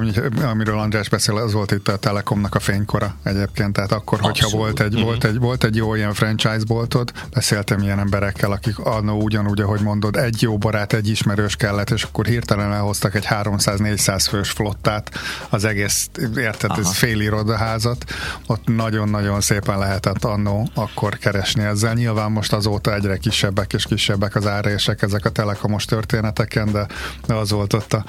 amiről 0.43 0.79
András 0.79 1.09
beszél, 1.09 1.35
az 1.35 1.53
volt 1.53 1.71
itt 1.71 1.87
a 1.87 1.97
Telekomnak 1.97 2.55
a 2.55 2.59
fénykora 2.59 3.15
egyébként, 3.23 3.73
tehát 3.73 3.91
akkor, 3.91 4.19
hogyha 4.19 4.45
Abszolút. 4.45 4.65
volt 4.65 4.79
egy, 4.79 4.93
uh-huh. 4.93 5.03
volt, 5.03 5.23
egy, 5.23 5.39
volt 5.39 5.63
egy 5.63 5.75
jó 5.75 5.95
ilyen 5.95 6.13
franchise 6.13 6.63
boltod, 6.67 7.11
beszéltem 7.33 7.81
ilyen 7.81 7.99
emberekkel, 7.99 8.51
akik 8.51 8.79
annó 8.79 9.21
ugyanúgy, 9.21 9.61
ahogy 9.61 9.81
mondod, 9.81 10.15
egy 10.15 10.41
jó 10.41 10.57
barát, 10.57 10.93
egy 10.93 11.09
ismerős 11.09 11.55
kellett, 11.55 11.89
és 11.89 12.03
akkor 12.03 12.25
hirtelen 12.25 12.73
elhoztak 12.73 13.15
egy 13.15 13.25
300-400 13.29 14.25
fős 14.29 14.49
flottát, 14.49 15.11
az 15.49 15.65
egész, 15.65 16.09
érted, 16.35 16.69
Aha. 16.69 16.79
ez 16.79 16.91
fél 16.91 17.19
irodaházat, 17.21 18.05
ott 18.47 18.67
nagyon-nagyon 18.67 19.41
szépen 19.41 19.79
lehetett 19.79 20.23
annó 20.23 20.69
akkor 20.73 21.17
keresni 21.17 21.63
ezzel. 21.63 21.93
Nyilván 21.93 22.31
most 22.31 22.53
azóta 22.53 22.93
egyre 22.93 23.17
kisebbek 23.17 23.73
és 23.73 23.85
kisebbek 23.85 24.35
az 24.35 24.47
árések 24.47 25.01
ezek 25.01 25.25
a 25.25 25.29
telekomos 25.29 25.85
történeteken, 25.85 26.71
de, 26.71 26.85
az 27.33 27.51
volt 27.51 27.73
ott 27.73 27.93
a 27.93 28.05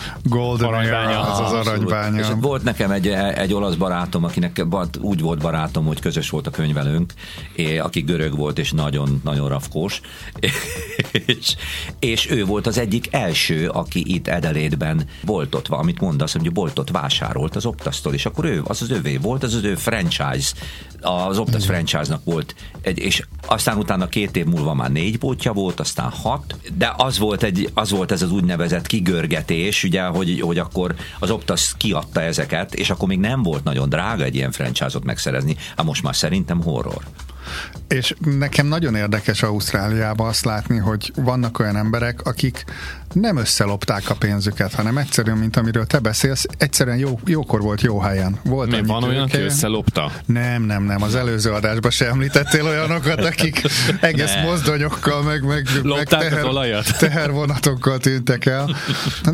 Golden 0.49 0.69
aranybánya. 0.69 1.33
az 1.33 1.53
az 1.53 1.67
aranybánya. 1.67 2.21
És 2.21 2.27
volt 2.41 2.63
nekem 2.63 2.91
egy, 2.91 3.09
egy 3.35 3.55
olasz 3.55 3.75
barátom, 3.75 4.25
akinek 4.25 4.65
úgy 5.01 5.21
volt 5.21 5.39
barátom, 5.39 5.87
hogy 5.87 6.01
közös 6.01 6.31
volt 6.31 6.47
a 6.47 6.51
könyvelőnk, 6.51 7.13
aki 7.83 8.01
görög 8.01 8.37
volt 8.37 8.59
és 8.59 8.73
nagyon-nagyon 8.73 9.49
rafkós, 9.49 10.01
és, 11.27 11.57
és 11.99 12.31
ő 12.31 12.45
volt 12.45 12.67
az 12.67 12.79
egyik 12.79 13.09
első, 13.11 13.69
aki 13.69 14.15
itt 14.15 14.29
Edelétben 14.29 15.05
boltot, 15.25 15.69
amit 15.69 16.01
mondasz, 16.01 16.33
hogy 16.33 16.53
boltot 16.53 16.91
vásárolt 16.91 17.57
az 17.57 17.67
Optasztól, 17.67 18.15
és 18.15 18.27
akkor 18.27 18.45
ő, 18.45 18.63
az 18.65 18.83
az 18.83 18.91
övé 18.91 19.17
volt, 19.17 19.43
az 19.43 19.55
az 19.55 19.65
ő 19.65 19.75
franchise 19.75 20.53
az 21.01 21.39
Optus 21.39 21.65
franchise-nak 21.65 22.25
volt, 22.25 22.55
egy, 22.81 22.99
és 22.99 23.23
aztán 23.47 23.77
utána 23.77 24.09
két 24.09 24.37
év 24.37 24.45
múlva 24.45 24.75
már 24.75 24.91
négy 24.91 25.19
bótja 25.19 25.53
volt, 25.53 25.81
aztán 25.81 26.11
hat, 26.11 26.57
de 26.77 26.93
az 26.97 27.19
volt, 27.19 27.43
egy, 27.43 27.71
az 27.75 27.91
volt 27.91 28.13
ez 28.13 28.23
az 28.23 28.33
úgynevezett 28.33 28.87
kigörgetés, 28.87 29.85
ugye, 29.85 30.03
hogy, 30.03 30.38
hogy 30.41 30.59
akkor 30.59 30.95
az 31.19 31.31
Optus 31.31 31.75
kiadta 31.77 32.21
ezeket, 32.21 32.75
és 32.75 32.91
akkor 32.91 33.09
még 33.09 33.19
nem 33.19 33.43
volt 33.43 33.65
nagyon 33.65 33.89
drága 33.89 34.25
egy 34.25 34.35
ilyen 34.35 34.53
franchise-ot 34.53 35.05
megszerezni, 35.05 35.57
hát 35.77 35.87
most 35.87 36.03
már 36.03 36.17
szerintem 36.17 36.63
horror. 36.63 37.03
És 37.89 38.15
nekem 38.39 38.67
nagyon 38.67 38.95
érdekes 38.95 39.43
Ausztráliában 39.43 40.29
azt 40.29 40.45
látni, 40.45 40.77
hogy 40.77 41.13
vannak 41.17 41.59
olyan 41.59 41.77
emberek, 41.77 42.21
akik 42.23 42.65
nem 43.13 43.37
összelopták 43.37 44.11
a 44.11 44.15
pénzüket, 44.15 44.75
hanem 44.75 44.99
egyszerűen, 44.99 45.37
mint 45.37 45.57
amiről 45.57 45.87
te 45.87 45.99
beszélsz, 45.99 46.47
egyszerűen 46.59 46.97
jó, 46.97 47.21
jókor 47.25 47.61
volt 47.61 47.81
jó 47.81 48.01
helyen. 48.01 48.39
Volt 48.45 48.71
Mi, 48.71 48.83
van 48.87 49.05
olyan, 49.05 49.23
aki 49.23 49.39
összelopta? 49.39 50.13
Nem, 50.27 50.63
nem, 50.63 50.83
nem. 50.83 51.03
Az 51.03 51.15
előző 51.15 51.51
adásban 51.51 51.91
sem 51.91 52.09
említettél 52.09 52.65
olyanokat, 52.65 53.25
akik 53.25 53.63
egész 54.01 54.35
ne. 54.35 54.43
mozdonyokkal, 54.43 55.23
meg, 55.23 55.45
meg, 55.45 55.69
meg 55.83 56.07
teher, 56.07 56.45
olajat. 56.45 56.97
tehervonatokkal 56.99 57.99
tűntek 57.99 58.47
el. 58.47 58.77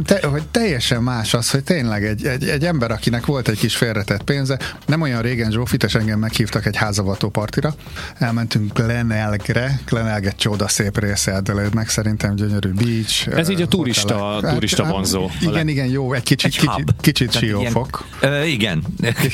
Te, 0.05 0.27
hogy 0.27 0.43
teljesen 0.51 1.03
más 1.03 1.35
az, 1.35 1.51
hogy 1.51 1.65
tényleg 1.65 2.05
egy, 2.05 2.27
egy, 2.27 2.49
egy 2.49 2.65
ember, 2.65 2.91
akinek 2.91 3.27
volt 3.27 3.49
egy 3.49 3.59
kis 3.59 3.77
félretett 3.77 4.23
pénze, 4.23 4.59
nem 4.87 5.01
olyan 5.01 5.23
régen 5.23 5.51
Zsófit, 5.51 5.85
és 5.85 5.95
engem 5.95 6.19
meghívtak 6.19 6.67
egy 6.67 6.77
házavató 6.77 7.29
partira, 7.29 7.75
elmentünk 8.19 8.73
Glenelgre, 8.73 9.81
Glenelg 9.87 10.27
egy 10.27 10.37
csoda 10.37 10.69
szép 10.69 10.99
része 10.99 11.35
Adelaide-nek, 11.35 11.89
szerintem 11.89 12.35
gyönyörű 12.35 12.73
beach. 12.73 13.29
Ez 13.29 13.49
így 13.49 13.63
a 13.63 13.69
turista, 13.69 14.37
a 14.37 14.53
turista 14.53 14.85
vonzó. 14.85 15.31
Igen, 15.41 15.69
igen, 15.69 15.87
jó, 15.87 16.13
egy 16.13 16.23
kicsit, 16.23 16.55
egy 16.55 16.59
kicsit, 16.59 16.95
kicsit 17.01 17.33
siófok. 17.33 18.05
Ilyen, 18.23 18.45
igen. 18.47 18.85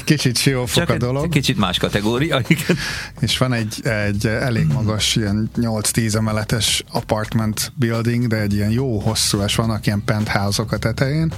Kicsit 0.04 0.36
siófok 0.36 0.88
a 0.88 0.96
dolog. 0.96 1.28
Kicsit 1.28 1.58
más 1.58 1.78
kategória, 1.78 2.40
igen. 2.48 2.76
És 3.20 3.38
van 3.38 3.52
egy, 3.52 3.86
egy 3.86 4.26
elég 4.26 4.66
magas, 4.66 5.16
ilyen 5.16 5.50
8-10 5.56 6.14
emeletes 6.14 6.84
apartment 6.92 7.72
building, 7.74 8.26
de 8.26 8.36
egy 8.36 8.54
ilyen 8.54 8.70
jó 8.70 8.98
hosszú, 8.98 9.42
és 9.42 9.54
vannak 9.54 9.86
ilyen 9.86 10.02
penthouse-ok 10.04 10.72
a 10.72 10.78
tetején, 10.78 11.32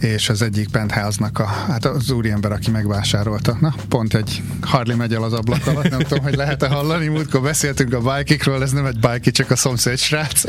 és 0.00 0.28
az 0.28 0.42
egyik 0.42 0.68
penthouse-nak 0.68 1.38
a, 1.38 1.46
hát 1.46 1.84
az 1.84 2.10
úriember, 2.10 2.52
aki 2.52 2.70
megvásárolta, 2.70 3.56
na, 3.60 3.74
pont 3.88 4.14
egy 4.14 4.42
Harley 4.60 4.96
megy 4.96 5.14
el 5.14 5.22
az 5.22 5.32
ablak 5.32 5.66
alatt, 5.66 5.90
nem 5.90 6.00
tudom, 6.00 6.24
hogy 6.24 6.34
lehet-e 6.60 6.80
hallani, 6.80 7.08
múltkor 7.08 7.40
beszéltünk 7.42 7.92
a 7.92 8.00
bike 8.00 8.52
ez 8.52 8.72
nem 8.72 8.86
egy 8.86 8.98
bike 8.98 9.30
csak 9.30 9.50
a 9.50 9.56
szomszéd 9.56 9.98
srác. 9.98 10.44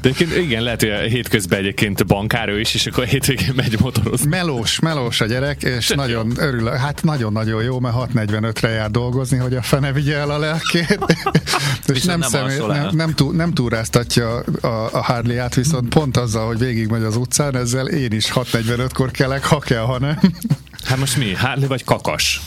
De 0.00 0.10
igen, 0.38 0.62
lehet, 0.62 0.80
hogy 0.80 0.90
hétközben 0.90 1.58
egyébként 1.58 2.06
bankár 2.06 2.48
is, 2.48 2.74
és 2.74 2.86
akkor 2.86 3.04
hétvégén 3.04 3.52
megy 3.56 3.76
motorozni. 3.80 4.28
Melós, 4.28 4.78
melós 4.78 5.20
a 5.20 5.26
gyerek, 5.26 5.62
és 5.62 5.86
Csak 5.86 5.96
nagyon 5.96 6.32
jó. 6.36 6.42
örül, 6.46 6.68
hát 6.68 7.02
nagyon-nagyon 7.02 7.62
jó, 7.62 7.80
mert 7.80 7.94
6.45-re 7.94 8.68
jár 8.68 8.90
dolgozni, 8.90 9.38
hogy 9.38 9.54
a 9.54 9.62
fene 9.62 9.92
vigye 9.92 10.16
el 10.16 10.30
a 10.30 10.38
lelkét. 10.38 10.98
és 11.94 12.04
nem, 12.04 12.18
nem, 12.18 12.28
személy, 12.28 12.58
nem, 12.66 12.88
nem, 12.92 13.14
túl, 13.14 13.34
nem 13.34 13.52
túráztatja 13.52 14.38
a, 14.60 14.66
a 14.92 15.02
Harley-át, 15.02 15.54
viszont 15.54 15.88
pont 15.88 16.16
azzal, 16.16 16.46
hogy 16.46 16.58
végigmegy 16.58 17.02
az 17.02 17.16
utcán, 17.16 17.56
ezzel 17.56 17.86
én 17.86 18.12
is 18.12 18.32
6.45-kor 18.32 19.10
kelek, 19.10 19.44
ha 19.44 19.58
kell, 19.58 19.82
ha 19.82 19.98
nem. 19.98 20.18
Hát 20.88 20.98
most 20.98 21.16
mi? 21.16 21.34
Harley 21.34 21.68
vagy 21.68 21.84
kakas? 21.84 22.40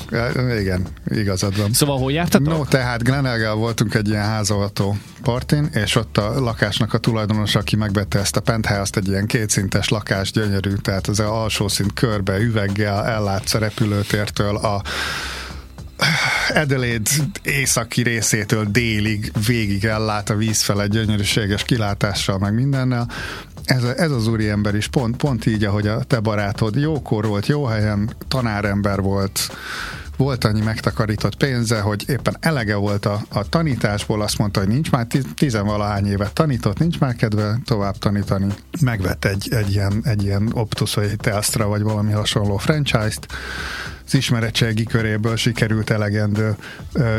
Igen, 0.60 0.88
igazad 1.08 1.58
van. 1.58 1.74
Szóval 1.74 1.98
hol 1.98 2.12
jártatok? 2.12 2.48
No, 2.48 2.66
tehát 2.66 3.04
Glenelgel 3.04 3.54
voltunk 3.54 3.94
egy 3.94 4.08
ilyen 4.08 4.24
házavató 4.24 4.98
partin, 5.22 5.70
és 5.74 5.96
ott 5.96 6.18
a 6.18 6.40
lakásnak 6.40 6.94
a 6.94 6.98
tulajdonos, 6.98 7.56
aki 7.56 7.76
megvette 7.76 8.20
ezt 8.20 8.36
a 8.36 8.40
penthouse-t, 8.40 8.98
egy 8.98 9.08
ilyen 9.08 9.26
kétszintes 9.26 9.90
lakás, 9.90 10.32
gyönyörű, 10.32 10.74
tehát 10.74 11.08
az 11.08 11.20
alsó 11.20 11.68
szint 11.68 11.94
körbe, 11.94 12.40
üveggel 12.40 13.06
ellátsz 13.06 13.54
a 13.54 13.60
repülőtértől 13.60 14.56
a 14.56 14.82
Adelaide 16.54 17.10
északi 17.44 18.02
részétől 18.02 18.66
délig 18.66 19.32
végig 19.48 19.86
ellát 19.86 20.30
a 20.30 20.36
víz 20.36 20.62
fel 20.62 20.82
egy 20.82 20.90
gyönyörűséges 20.90 21.64
kilátással, 21.64 22.38
meg 22.38 22.54
mindennel. 22.54 23.08
Ez, 23.66 23.84
ez 23.84 24.12
az 24.12 24.28
úriember 24.28 24.76
is 24.76 24.88
pont, 24.88 25.16
pont 25.16 25.46
így, 25.46 25.64
ahogy 25.64 25.88
a 25.88 26.04
te 26.04 26.20
barátod. 26.20 26.76
Jókor 26.76 27.26
volt, 27.26 27.46
jó 27.48 27.66
helyen, 27.66 28.10
tanárember 28.28 29.02
volt, 29.02 29.40
volt 30.18 30.44
annyi 30.44 30.62
megtakarított 30.62 31.36
pénze, 31.36 31.80
hogy 31.80 32.04
éppen 32.08 32.38
elege 32.40 32.76
volt 32.76 33.06
a, 33.06 33.22
a 33.30 33.50
tanításból, 33.50 34.22
azt 34.22 34.38
mondta, 34.38 34.60
hogy 34.60 34.70
nincs 34.70 34.92
már 34.92 35.08
tizenvalahány 35.36 36.08
évet 36.08 36.34
tanított, 36.34 36.80
nincs 36.80 37.00
már 37.00 37.16
kedve 37.16 37.60
tovább 37.66 37.98
tanítani. 37.98 38.54
Megvett 38.82 39.26
egy, 39.26 39.54
egy 39.54 39.72
ilyen, 39.72 40.02
egy 40.04 40.24
ilyen 40.24 40.50
Optus, 40.54 40.94
vagy 40.94 41.16
Telstra, 41.18 41.68
vagy 41.68 41.82
valami 41.82 42.12
hasonló 42.12 42.58
franchise-t, 42.58 43.28
az 44.12 44.18
ismeretségi 44.18 44.84
köréből 44.84 45.36
sikerült 45.36 45.90
elegendő 45.90 46.56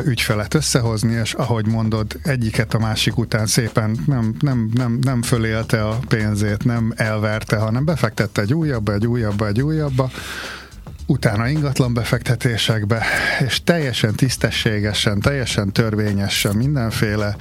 ügyfelet 0.04 0.54
összehozni, 0.54 1.12
és 1.12 1.32
ahogy 1.32 1.66
mondod, 1.66 2.18
egyiket 2.22 2.74
a 2.74 2.78
másik 2.78 3.18
után 3.18 3.46
szépen 3.46 3.98
nem, 4.06 4.34
nem, 4.40 4.70
nem, 4.74 4.98
nem 5.02 5.22
fölélte 5.22 5.84
a 5.88 5.98
pénzét, 6.08 6.64
nem 6.64 6.92
elverte, 6.96 7.56
hanem 7.56 7.84
befektette 7.84 8.40
egy 8.40 8.54
újabba, 8.54 8.92
egy 8.92 9.06
újabba, 9.06 9.46
egy 9.46 9.62
újabba, 9.62 10.10
utána 11.06 11.48
ingatlan 11.48 11.94
befektetésekbe, 11.94 13.04
és 13.46 13.62
teljesen 13.64 14.14
tisztességesen, 14.14 15.20
teljesen 15.20 15.72
törvényesen, 15.72 16.56
mindenféle 16.56 17.36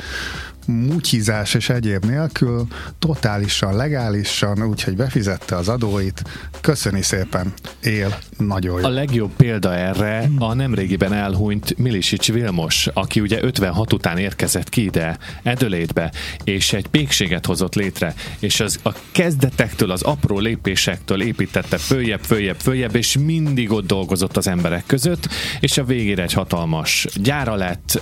mutyizás 0.67 1.53
és 1.53 1.69
egyéb 1.69 2.05
nélkül, 2.05 2.67
totálisan 2.99 3.75
legálisan, 3.75 4.63
úgyhogy 4.63 4.95
befizette 4.95 5.55
az 5.55 5.69
adóit, 5.69 6.23
köszöni 6.61 7.01
szépen, 7.01 7.53
él, 7.83 8.17
nagyon 8.37 8.79
jó. 8.79 8.85
A 8.85 8.89
legjobb 8.89 9.31
példa 9.37 9.75
erre 9.75 10.29
a 10.37 10.53
nemrégiben 10.53 11.13
elhunyt 11.13 11.77
Milisics 11.77 12.31
Vilmos, 12.31 12.87
aki 12.93 13.19
ugye 13.19 13.43
56 13.43 13.93
után 13.93 14.17
érkezett 14.17 14.69
ki 14.69 14.83
ide, 14.83 15.17
Edölétbe, 15.43 16.11
és 16.43 16.73
egy 16.73 16.87
pékséget 16.87 17.45
hozott 17.45 17.75
létre, 17.75 18.13
és 18.39 18.59
az 18.59 18.79
a 18.83 18.91
kezdetektől, 19.11 19.91
az 19.91 20.01
apró 20.01 20.39
lépésektől 20.39 21.21
építette 21.21 21.77
följebb, 21.77 22.21
följebb, 22.23 22.59
följebb, 22.59 22.95
és 22.95 23.17
mindig 23.17 23.71
ott 23.71 23.85
dolgozott 23.85 24.37
az 24.37 24.47
emberek 24.47 24.83
között, 24.85 25.27
és 25.59 25.77
a 25.77 25.83
végére 25.83 26.23
egy 26.23 26.33
hatalmas 26.33 27.07
gyára 27.15 27.55
lett, 27.55 28.01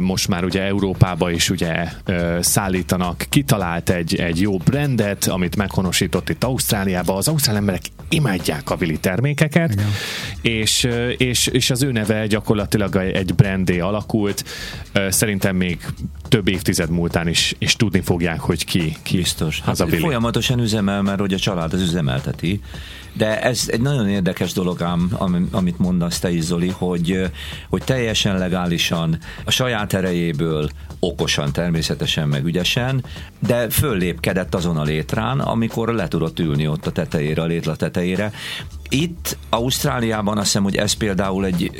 most 0.00 0.28
már 0.28 0.44
ugye 0.44 0.62
Európába 0.62 1.30
is 1.30 1.50
ugye 1.50 1.91
szállítanak, 2.40 3.26
kitalált 3.28 3.90
egy, 3.90 4.14
egy 4.14 4.40
jó 4.40 4.56
brandet, 4.56 5.24
amit 5.24 5.56
meghonosított 5.56 6.28
itt 6.28 6.44
Ausztráliába. 6.44 7.16
Az 7.16 7.28
ausztrál 7.28 7.56
emberek 7.56 7.82
imádják 8.08 8.70
a 8.70 8.76
vili 8.76 8.98
termékeket, 8.98 9.80
és, 10.42 10.88
és, 11.16 11.46
és 11.46 11.70
az 11.70 11.82
ő 11.82 11.92
neve 11.92 12.26
gyakorlatilag 12.26 12.96
egy 12.96 13.34
brandé 13.34 13.78
alakult. 13.78 14.44
Szerintem 15.08 15.56
még 15.56 15.86
több 16.32 16.48
évtized 16.48 16.90
múltán 16.90 17.28
is, 17.28 17.54
és 17.58 17.76
tudni 17.76 18.00
fogják, 18.00 18.40
hogy 18.40 18.64
ki, 18.64 18.96
ki 19.02 19.16
Biztos. 19.16 19.60
Hát 19.60 19.68
az 19.68 19.80
a 19.80 19.84
Billy. 19.84 20.00
Folyamatosan 20.00 20.60
üzemel, 20.60 21.02
mert 21.02 21.20
hogy 21.20 21.32
a 21.32 21.38
család 21.38 21.72
az 21.72 21.80
üzemelteti. 21.80 22.60
De 23.12 23.42
ez 23.42 23.64
egy 23.66 23.80
nagyon 23.80 24.08
érdekes 24.08 24.52
dolog 24.52 24.82
ám, 24.82 25.16
amit 25.50 25.78
mondasz 25.78 26.18
te 26.18 26.30
is, 26.30 26.42
Zoli, 26.42 26.68
hogy, 26.68 27.30
hogy 27.68 27.82
teljesen 27.84 28.38
legálisan, 28.38 29.18
a 29.44 29.50
saját 29.50 29.92
erejéből, 29.92 30.68
okosan 31.00 31.52
természetesen, 31.52 32.28
meg 32.28 32.44
ügyesen, 32.44 33.04
de 33.38 33.70
föllépkedett 33.70 34.54
azon 34.54 34.76
a 34.76 34.82
létrán, 34.82 35.40
amikor 35.40 35.88
le 35.88 36.08
tudott 36.08 36.38
ülni 36.38 36.68
ott 36.68 36.86
a 36.86 36.92
tetejére, 36.92 37.42
a 37.42 37.46
létla 37.46 37.76
tetejére. 37.76 38.32
Itt 38.88 39.36
Ausztráliában 39.50 40.36
azt 40.36 40.46
hiszem, 40.46 40.62
hogy 40.62 40.76
ez 40.76 40.92
például 40.92 41.44
egy 41.44 41.70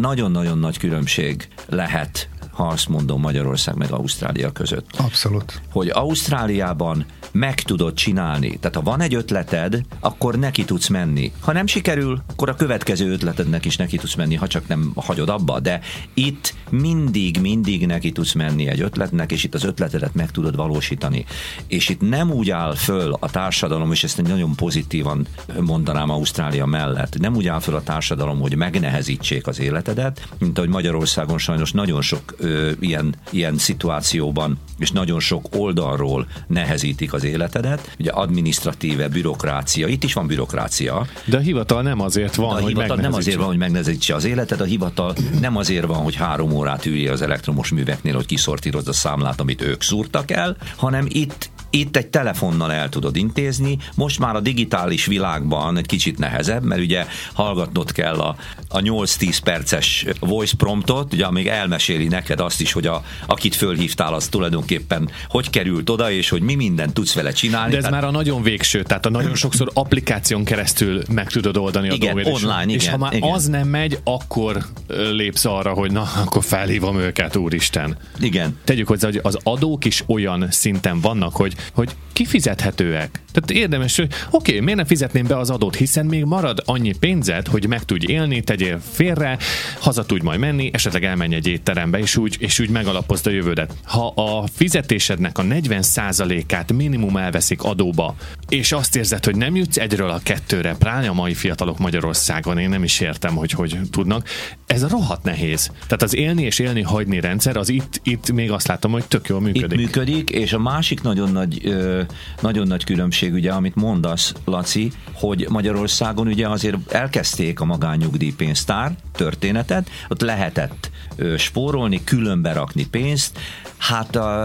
nagyon-nagyon 0.00 0.58
nagy 0.58 0.78
különbség 0.78 1.48
lehet 1.68 2.28
ha 2.52 2.66
azt 2.66 2.88
mondom 2.88 3.20
Magyarország 3.20 3.76
meg 3.76 3.92
Ausztrália 3.92 4.52
között. 4.52 4.86
Abszolút. 4.96 5.60
Hogy 5.70 5.88
Ausztráliában 5.88 7.06
meg 7.32 7.60
tudod 7.60 7.94
csinálni. 7.94 8.58
Tehát 8.58 8.76
ha 8.76 8.82
van 8.82 9.00
egy 9.00 9.14
ötleted, 9.14 9.80
akkor 10.00 10.38
neki 10.38 10.64
tudsz 10.64 10.88
menni. 10.88 11.32
Ha 11.40 11.52
nem 11.52 11.66
sikerül, 11.66 12.22
akkor 12.30 12.48
a 12.48 12.54
következő 12.54 13.12
ötletednek 13.12 13.64
is 13.64 13.76
neki 13.76 13.96
tudsz 13.96 14.14
menni, 14.14 14.34
ha 14.34 14.46
csak 14.46 14.68
nem 14.68 14.92
hagyod 14.94 15.28
abba. 15.28 15.60
De 15.60 15.80
itt 16.14 16.54
mindig, 16.70 17.40
mindig 17.40 17.86
neki 17.86 18.12
tudsz 18.12 18.32
menni 18.32 18.68
egy 18.68 18.80
ötletnek, 18.80 19.32
és 19.32 19.44
itt 19.44 19.54
az 19.54 19.64
ötletedet 19.64 20.14
meg 20.14 20.30
tudod 20.30 20.56
valósítani. 20.56 21.24
És 21.66 21.88
itt 21.88 22.00
nem 22.00 22.30
úgy 22.30 22.50
áll 22.50 22.74
föl 22.74 23.16
a 23.20 23.30
társadalom, 23.30 23.92
és 23.92 24.04
ezt 24.04 24.22
nagyon 24.22 24.54
pozitívan 24.54 25.26
mondanám 25.60 26.10
Ausztrália 26.10 26.66
mellett, 26.66 27.18
nem 27.18 27.36
úgy 27.36 27.46
áll 27.46 27.60
föl 27.60 27.74
a 27.74 27.82
társadalom, 27.82 28.40
hogy 28.40 28.56
megnehezítsék 28.56 29.46
az 29.46 29.60
életedet, 29.60 30.28
mint 30.38 30.58
ahogy 30.58 30.70
Magyarországon 30.70 31.38
sajnos 31.38 31.72
nagyon 31.72 32.02
sok 32.02 32.34
ö, 32.42 32.70
ilyen, 32.80 33.14
ilyen 33.30 33.58
szituációban, 33.58 34.58
és 34.78 34.90
nagyon 34.90 35.20
sok 35.20 35.46
oldalról 35.56 36.26
nehezítik 36.46 37.12
az 37.12 37.24
életedet. 37.24 37.94
Ugye 37.98 38.10
administratíve, 38.10 39.08
bürokrácia, 39.08 39.86
itt 39.86 40.02
is 40.04 40.12
van 40.12 40.26
bürokrácia. 40.26 41.06
De 41.24 41.36
a 41.36 41.40
hivatal 41.40 41.82
nem 41.82 42.00
azért 42.00 42.34
van, 42.34 42.48
De 42.48 42.54
a 42.54 42.60
hogy 42.60 42.72
hivatal 42.72 42.96
nem 42.96 43.14
azért 43.14 43.36
van, 43.36 43.46
hogy 43.46 43.56
megnehezítse 43.56 44.14
az 44.14 44.24
életed, 44.24 44.60
a 44.60 44.64
hivatal 44.64 45.14
nem 45.40 45.56
azért 45.56 45.86
van, 45.86 46.02
hogy 46.02 46.14
három 46.14 46.52
órát 46.52 46.86
ülj 46.86 47.08
az 47.08 47.22
elektromos 47.22 47.70
műveknél, 47.70 48.14
hogy 48.14 48.26
kiszortírozd 48.26 48.88
a 48.88 48.92
számlát, 48.92 49.40
amit 49.40 49.62
ők 49.62 49.82
szúrtak 49.82 50.30
el, 50.30 50.56
hanem 50.76 51.06
itt 51.08 51.50
itt 51.74 51.96
egy 51.96 52.06
telefonnal 52.06 52.72
el 52.72 52.88
tudod 52.88 53.16
intézni, 53.16 53.78
most 53.94 54.18
már 54.18 54.36
a 54.36 54.40
digitális 54.40 55.06
világban 55.06 55.76
egy 55.76 55.86
kicsit 55.86 56.18
nehezebb, 56.18 56.62
mert 56.64 56.80
ugye 56.80 57.06
hallgatnod 57.32 57.92
kell 57.92 58.18
a, 58.20 58.36
a 58.68 58.78
8-10 58.78 59.38
perces 59.44 60.06
voice 60.20 60.56
promptot, 60.56 61.12
ugye 61.12 61.24
amíg 61.24 61.46
elmeséli 61.46 62.06
neked 62.08 62.40
azt 62.40 62.60
is, 62.60 62.72
hogy 62.72 62.86
a, 62.86 63.04
akit 63.26 63.54
fölhívtál, 63.54 64.14
az 64.14 64.26
tulajdonképpen 64.28 65.10
hogy 65.28 65.50
került 65.50 65.90
oda, 65.90 66.10
és 66.10 66.28
hogy 66.28 66.42
mi 66.42 66.54
mindent 66.54 66.92
tudsz 66.92 67.14
vele 67.14 67.32
csinálni. 67.32 67.70
De 67.70 67.76
ez 67.76 67.82
Tehát- 67.82 68.00
már 68.00 68.08
a 68.08 68.12
nagyon 68.12 68.42
végső, 68.42 68.82
tehát 68.82 69.06
a 69.06 69.10
nagyon 69.10 69.34
sokszor 69.34 69.70
applikáción 69.74 70.44
keresztül 70.44 71.02
meg 71.10 71.30
tudod 71.30 71.56
oldani 71.56 71.88
a 71.88 71.94
Igen, 71.94 72.18
és- 72.18 72.26
online, 72.42 72.72
És 72.72 72.82
igen, 72.82 72.90
ha 72.92 72.98
már 72.98 73.12
igen. 73.12 73.30
az 73.32 73.46
nem 73.46 73.68
megy, 73.68 73.98
akkor 74.04 74.64
lépsz 75.12 75.44
arra, 75.44 75.72
hogy 75.72 75.92
na, 75.92 76.02
akkor 76.24 76.44
felhívom 76.44 76.98
őket, 76.98 77.36
úristen. 77.36 77.96
Igen. 78.20 78.58
Tegyük 78.64 78.88
hozzá, 78.88 79.06
hogy 79.06 79.20
az 79.22 79.38
adók 79.42 79.84
is 79.84 80.04
olyan 80.06 80.46
szinten 80.50 81.00
vannak, 81.00 81.36
hogy, 81.36 81.54
hogy 81.72 81.94
kifizethetőek. 82.12 83.20
Tehát 83.32 83.62
érdemes, 83.62 83.96
hogy 83.96 84.08
oké, 84.30 84.52
okay, 84.52 84.64
miért 84.64 84.78
ne 84.78 84.84
fizetném 84.84 85.26
be 85.26 85.38
az 85.38 85.50
adót, 85.50 85.76
hiszen 85.76 86.06
még 86.06 86.24
marad 86.24 86.62
annyi 86.64 86.92
pénzed, 86.98 87.46
hogy 87.46 87.66
meg 87.66 87.84
tudj 87.84 88.12
élni, 88.12 88.40
tegyél 88.40 88.80
félre, 88.90 89.38
haza 89.80 90.06
tudj 90.06 90.24
majd 90.24 90.38
menni, 90.38 90.70
esetleg 90.72 91.04
elmenj 91.04 91.34
egy 91.34 91.46
étterembe, 91.46 91.98
és 91.98 92.16
úgy, 92.16 92.36
és 92.38 92.58
úgy 92.58 92.70
megalapozd 92.70 93.26
a 93.26 93.30
jövődet. 93.30 93.74
Ha 93.84 94.06
a 94.06 94.46
fizetésednek 94.52 95.38
a 95.38 95.42
40%-át 95.42 96.72
minimum 96.72 97.16
elveszik 97.16 97.62
adóba, 97.62 98.14
és 98.48 98.72
azt 98.72 98.96
érzed, 98.96 99.24
hogy 99.24 99.36
nem 99.36 99.56
jutsz 99.56 99.76
egyről 99.76 100.10
a 100.10 100.20
kettőre, 100.22 100.74
pláne 100.74 101.08
a 101.08 101.12
mai 101.12 101.34
fiatalok 101.34 101.78
Magyarországon, 101.78 102.58
én 102.58 102.68
nem 102.68 102.84
is 102.84 103.00
értem, 103.00 103.34
hogy 103.34 103.50
hogy 103.50 103.78
tudnak, 103.90 104.28
ez 104.66 104.88
rohadt 104.88 105.24
nehéz. 105.24 105.70
Tehát 105.86 106.02
az 106.02 106.14
élni 106.14 106.42
és 106.42 106.58
élni 106.58 106.82
hagyni 106.82 107.20
rendszer, 107.20 107.56
az 107.56 107.68
itt, 107.68 108.00
itt 108.02 108.32
még 108.32 108.50
azt 108.50 108.66
látom, 108.66 108.92
hogy 108.92 109.04
tök 109.04 109.28
jól 109.28 109.40
működik. 109.40 109.78
Itt 109.78 109.84
működik, 109.84 110.30
és 110.30 110.52
a 110.52 110.58
másik 110.58 111.02
nagyon 111.02 111.32
nagy, 111.32 111.51
ö, 111.64 112.02
nagyon 112.40 112.66
nagy 112.66 112.84
különbség, 112.84 113.32
ugye, 113.32 113.52
amit 113.52 113.74
mondasz, 113.74 114.32
Laci, 114.44 114.92
hogy 115.12 115.46
Magyarországon 115.48 116.26
ugye 116.26 116.48
azért 116.48 116.92
elkezdték 116.92 117.60
a 117.60 117.64
magánnyugdíjpénztár 117.64 118.92
történetet, 119.12 119.90
ott 120.08 120.20
lehetett 120.20 120.90
spórolni, 121.36 122.04
különbe 122.04 122.52
rakni 122.52 122.86
pénzt, 122.86 123.38
Hát 123.82 124.16
a, 124.16 124.42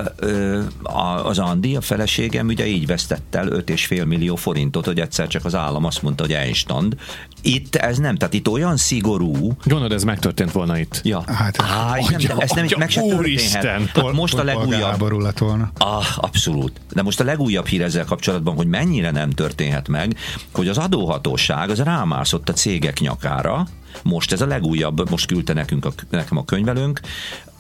a, 0.84 1.26
az 1.26 1.40
Andi, 1.40 1.76
a 1.76 1.82
feleségem 1.82 2.48
ugye 2.48 2.68
így 2.68 2.86
vesztett 2.86 3.36
el 3.36 3.48
5,5 3.48 4.06
millió 4.06 4.36
forintot, 4.36 4.86
hogy 4.86 5.00
egyszer 5.00 5.28
csak 5.28 5.46
az 5.46 5.56
állam 5.56 5.86
azt 5.86 6.02
mondta, 6.02 6.24
hogy 6.24 6.34
einstand. 6.34 6.96
Itt 7.42 7.76
ez 7.76 7.98
nem, 7.98 8.16
tehát 8.16 8.34
itt 8.34 8.50
olyan 8.50 8.78
szigorú, 8.78 9.58
Gondolod, 9.64 9.92
ez 9.92 10.04
megtörtént 10.04 10.52
volna 10.52 10.78
itt? 10.78 11.02
Ja. 11.04 11.24
Hát, 11.28 11.62
Á, 11.62 11.90
nem, 11.90 12.16
atya, 12.16 12.36
ez 12.38 12.52
nem, 12.52 12.66
atya, 12.66 12.78
meg 12.78 12.90
se 12.90 13.02
úristen! 13.02 13.62
történhet. 13.62 14.06
Hát 14.06 14.14
most 14.14 14.34
a 14.34 14.44
legújabb, 14.44 15.22
lett 15.22 15.38
volna. 15.38 15.72
Ah, 15.78 16.18
abszolút. 16.18 16.82
De 16.92 17.02
most 17.02 17.20
a 17.20 17.24
legújabb 17.24 17.66
hír 17.66 17.82
ezzel 17.82 18.06
kapcsolatban, 18.06 18.56
hogy 18.56 18.68
mennyire 18.68 19.12
nem 19.12 19.30
történhet 19.30 19.88
meg, 19.88 20.16
hogy 20.52 20.68
az 20.68 20.78
adóhatóság 20.78 21.70
az 21.70 21.80
rámászott 21.80 22.50
a 22.50 22.54
cégek 22.54 23.00
nyakára, 23.00 23.68
most 24.04 24.32
ez 24.32 24.42
a 24.42 24.46
legújabb, 24.46 25.10
most 25.10 25.26
küldte 25.26 25.54
nekünk 25.54 25.86
a, 25.86 25.94
nekem 26.10 26.38
a 26.38 26.46
könyvelőnk, 26.46 27.00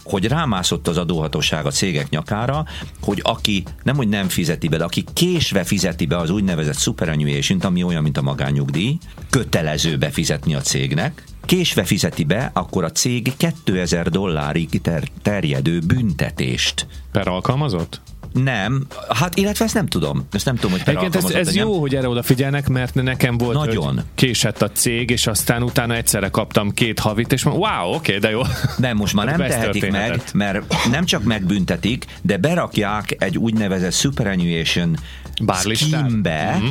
hogy 0.03 0.25
rámászott 0.25 0.87
az 0.87 0.97
adóhatóság 0.97 1.65
a 1.65 1.71
cégek 1.71 2.09
nyakára, 2.09 2.65
hogy 3.01 3.19
aki 3.23 3.63
nem, 3.83 3.95
hogy 3.95 4.07
nem 4.07 4.27
fizeti 4.27 4.67
be, 4.67 4.77
de 4.77 4.83
aki 4.83 5.03
késve 5.13 5.63
fizeti 5.63 6.05
be 6.05 6.17
az 6.17 6.29
úgynevezett 6.29 6.77
superannuation 6.77 7.59
ami 7.59 7.83
olyan, 7.83 8.03
mint 8.03 8.17
a 8.17 8.21
magánnyugdíj, 8.21 8.97
kötelező 9.29 9.97
befizetni 9.97 10.55
a 10.55 10.61
cégnek, 10.61 11.23
késve 11.41 11.83
fizeti 11.83 12.23
be, 12.23 12.51
akkor 12.53 12.83
a 12.83 12.91
cég 12.91 13.33
2000 13.37 14.09
dollárig 14.09 14.81
ter- 14.81 15.11
terjedő 15.21 15.79
büntetést 15.79 16.87
Per 17.11 17.27
alkalmazott? 17.27 18.01
Nem, 18.43 18.85
hát 19.09 19.37
illetve 19.37 19.65
ezt 19.65 19.73
nem 19.73 19.85
tudom. 19.85 20.27
Ezt 20.31 20.45
nem 20.45 20.55
tudom, 20.55 20.71
hogy 20.71 20.81
Egyébként 20.85 21.15
ez, 21.15 21.29
ez 21.29 21.55
jó, 21.55 21.79
hogy 21.79 21.95
erre 21.95 22.09
odafigyelnek, 22.09 22.67
mert 22.67 22.93
nekem 22.93 23.37
volt, 23.37 23.57
Nagyon. 23.57 23.93
hogy 23.93 24.03
késett 24.15 24.61
a 24.61 24.71
cég, 24.71 25.09
és 25.09 25.27
aztán 25.27 25.63
utána 25.63 25.95
egyszerre 25.95 26.29
kaptam 26.29 26.71
két 26.71 26.99
havit, 26.99 27.33
és 27.33 27.43
mondom, 27.43 27.61
wow, 27.61 27.87
oké, 27.87 27.95
okay, 27.95 28.17
de 28.17 28.29
jó. 28.29 28.41
Nem, 28.77 28.97
most 28.97 29.13
már 29.13 29.25
nem 29.37 29.47
tehetik 29.47 29.91
meg, 29.91 30.21
mert 30.33 30.75
nem 30.91 31.05
csak 31.05 31.23
megbüntetik, 31.23 32.05
de 32.21 32.37
berakják 32.37 33.15
egy 33.19 33.37
úgynevezett 33.37 33.93
superannuation 33.93 34.97
Bárlistán? 35.43 35.89
scheme-be, 36.07 36.55
Mhm. 36.59 36.67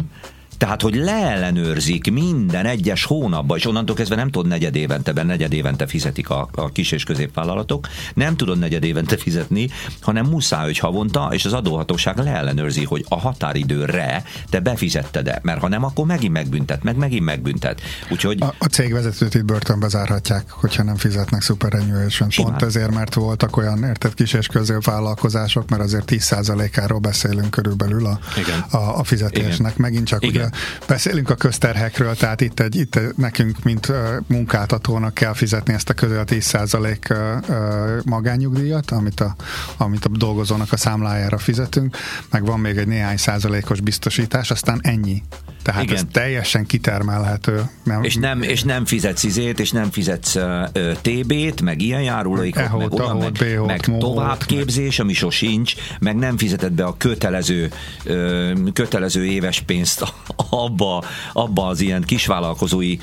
Tehát, 0.58 0.82
hogy 0.82 0.94
leellenőrzik 0.94 2.12
minden 2.12 2.66
egyes 2.66 3.04
hónapban, 3.04 3.58
és 3.58 3.66
onnantól 3.66 3.96
kezdve 3.96 4.16
nem 4.16 4.30
tudod 4.30 4.48
negyed 4.48 4.74
évente, 4.76 5.12
ben 5.12 5.26
negyed 5.26 5.52
évente 5.52 5.86
fizetik 5.86 6.30
a, 6.30 6.48
a 6.54 6.72
kis 6.72 6.92
és 6.92 7.04
középvállalatok, 7.04 7.88
nem 8.14 8.36
tudod 8.36 8.58
negyed 8.58 8.84
évente 8.84 9.16
fizetni, 9.16 9.68
hanem 10.00 10.26
muszáj, 10.26 10.64
hogy 10.64 10.78
havonta, 10.78 11.28
és 11.32 11.44
az 11.44 11.52
adóhatóság 11.52 12.18
leellenőrzi, 12.18 12.84
hogy 12.84 13.04
a 13.08 13.20
határidőre 13.20 14.22
te 14.50 14.60
befizetted-e, 14.60 15.40
mert 15.42 15.60
ha 15.60 15.68
nem, 15.68 15.84
akkor 15.84 16.06
megint 16.06 16.32
megbüntet, 16.32 16.82
meg 16.82 16.96
megint 16.96 17.24
megbüntet. 17.24 17.80
Úgyhogy 18.10 18.42
A, 18.42 18.54
a 18.58 18.64
cégvezetőt 18.64 19.34
itt 19.34 19.44
börtönbe 19.44 19.88
zárhatják, 19.88 20.50
hogyha 20.50 20.82
nem 20.82 20.96
fizetnek 20.96 21.42
superannuation. 21.42 22.28
Pont 22.36 22.62
ezért, 22.62 22.94
mert 22.94 23.14
voltak 23.14 23.56
olyan, 23.56 23.84
érted, 23.84 24.14
kis 24.14 24.32
és 24.32 24.46
középvállalkozások, 24.46 25.68
mert 25.68 25.82
azért 25.82 26.10
10%-áról 26.12 26.98
beszélünk 26.98 27.50
körülbelül 27.50 28.06
a, 28.06 28.18
Igen. 28.38 28.60
a, 28.60 28.98
a 28.98 29.04
fizetésnek. 29.04 29.58
Igen. 29.58 29.72
Megint 29.76 30.06
csak 30.06 30.22
Igen. 30.22 30.34
ugye 30.34 30.45
beszélünk 30.86 31.30
a 31.30 31.34
közterhekről, 31.34 32.14
tehát 32.14 32.40
itt, 32.40 32.60
egy, 32.60 32.76
itt 32.76 33.00
nekünk, 33.16 33.62
mint 33.62 33.92
munkáltatónak 34.26 35.14
kell 35.14 35.34
fizetni 35.34 35.74
ezt 35.74 35.88
a 35.88 35.94
közel 35.94 36.24
10% 36.26 37.10
ö, 37.10 37.36
ö, 37.48 37.98
magánnyugdíjat, 38.04 38.90
amit 38.90 39.20
a, 39.20 39.36
amit 39.76 40.04
a 40.04 40.08
dolgozónak 40.08 40.72
a 40.72 40.76
számlájára 40.76 41.38
fizetünk, 41.38 41.96
meg 42.30 42.44
van 42.44 42.60
még 42.60 42.76
egy 42.76 42.86
néhány 42.86 43.16
százalékos 43.16 43.80
biztosítás, 43.80 44.50
aztán 44.50 44.78
ennyi. 44.82 45.22
Tehát 45.66 45.82
Igen. 45.82 45.94
ez 45.96 46.02
teljesen 46.12 46.66
kitermelhető. 46.66 47.62
Nem, 47.82 48.02
És 48.02 48.16
nem, 48.16 48.42
és 48.42 48.62
nem 48.62 48.84
fizetsz 48.84 49.22
izét, 49.22 49.60
és 49.60 49.70
nem 49.70 49.90
fizetsz 49.90 50.34
uh, 50.34 50.68
TB-t, 51.00 51.60
meg 51.60 51.82
ilyen 51.82 52.02
járulékot, 52.02 52.62
Ehót, 52.62 52.80
meg 52.80 52.92
olyan, 52.92 53.10
ahót, 53.10 53.22
meg, 53.22 53.32
BH-t, 53.32 53.66
meg 53.66 53.98
továbbképzés, 53.98 54.98
ami 54.98 55.12
sosincs, 55.12 55.74
meg 56.00 56.16
nem 56.16 56.36
fizeted 56.38 56.72
be 56.72 56.84
a 56.84 56.94
kötelező, 56.96 57.70
ö, 58.04 58.52
kötelező 58.72 59.24
éves 59.24 59.60
pénzt 59.60 60.12
abba, 60.50 61.04
abba 61.32 61.66
az 61.66 61.80
ilyen 61.80 62.02
kisvállalkozói, 62.02 62.96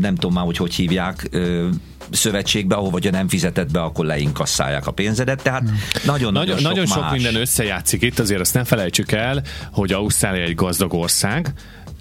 nem 0.00 0.14
tudom 0.14 0.32
már, 0.32 0.44
hogy 0.44 0.56
hogy 0.56 0.74
hívják, 0.74 1.28
ö, 1.30 1.68
szövetségbe, 2.10 2.74
ahova 2.74 2.98
ha 3.02 3.10
nem 3.10 3.28
fizeted 3.28 3.70
be, 3.70 3.82
akkor 3.82 4.04
leinkasszálják 4.04 4.86
a 4.86 4.90
pénzedet, 4.90 5.42
tehát 5.42 5.62
nagyon-nagyon 6.04 6.32
Nagyon, 6.32 6.58
sok, 6.58 6.68
nagyon 6.68 6.86
sok 6.86 7.02
más. 7.02 7.12
minden 7.12 7.34
összejátszik 7.34 8.02
itt, 8.02 8.18
azért 8.18 8.40
azt 8.40 8.54
nem 8.54 8.64
felejtsük 8.64 9.12
el, 9.12 9.42
hogy 9.72 9.92
Ausztrália 9.92 10.42
egy 10.42 10.54
gazdag 10.54 10.94
ország, 10.94 11.52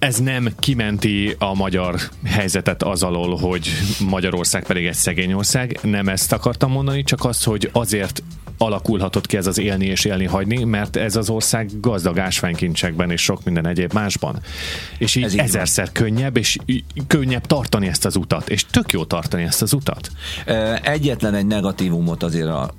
ez 0.04 0.20
nem 0.20 0.50
kimenti 0.60 1.36
a 1.39 1.54
magyar 1.54 1.96
helyzetet 2.26 2.84
az 2.84 3.04
alól, 3.04 3.36
hogy 3.36 3.70
Magyarország 4.10 4.66
pedig 4.66 4.86
egy 4.86 4.94
szegény 4.94 5.34
ország. 5.34 5.80
Nem 5.82 6.08
ezt 6.08 6.32
akartam 6.32 6.72
mondani, 6.72 7.04
csak 7.04 7.26
az, 7.26 7.44
hogy 7.44 7.70
azért 7.72 8.24
alakulhatott 8.58 9.26
ki 9.26 9.38
ez 9.38 9.48
az 9.48 9.58
élni 9.58 9.86
és 9.86 10.06
élni 10.06 10.26
hagyni, 10.26 10.63
mert 10.63 10.96
ez 10.96 11.16
az 11.16 11.30
ország 11.30 11.70
gazdag 11.80 12.20
ásványkincsekben 12.20 13.12
és 13.12 13.22
sok 13.22 13.44
minden 13.44 13.68
egyéb 13.68 13.94
másban. 13.94 14.39
És 14.98 15.16
így, 15.16 15.24
Ez 15.24 15.32
így 15.32 15.38
van. 15.38 15.46
ezerszer 15.46 15.92
könnyebb, 15.92 16.38
és 16.38 16.58
könnyebb 17.08 17.46
tartani 17.46 17.88
ezt 17.88 18.06
az 18.06 18.16
utat, 18.16 18.50
és 18.50 18.66
tök 18.66 18.92
jó 18.92 19.04
tartani 19.06 19.44
ezt 19.44 19.62
az 19.62 19.74
utat. 19.74 20.12
Egyetlen 20.82 21.34
egy 21.34 21.46
negatívumot 21.46 22.24
azért 22.24 22.48
a, 22.48 22.74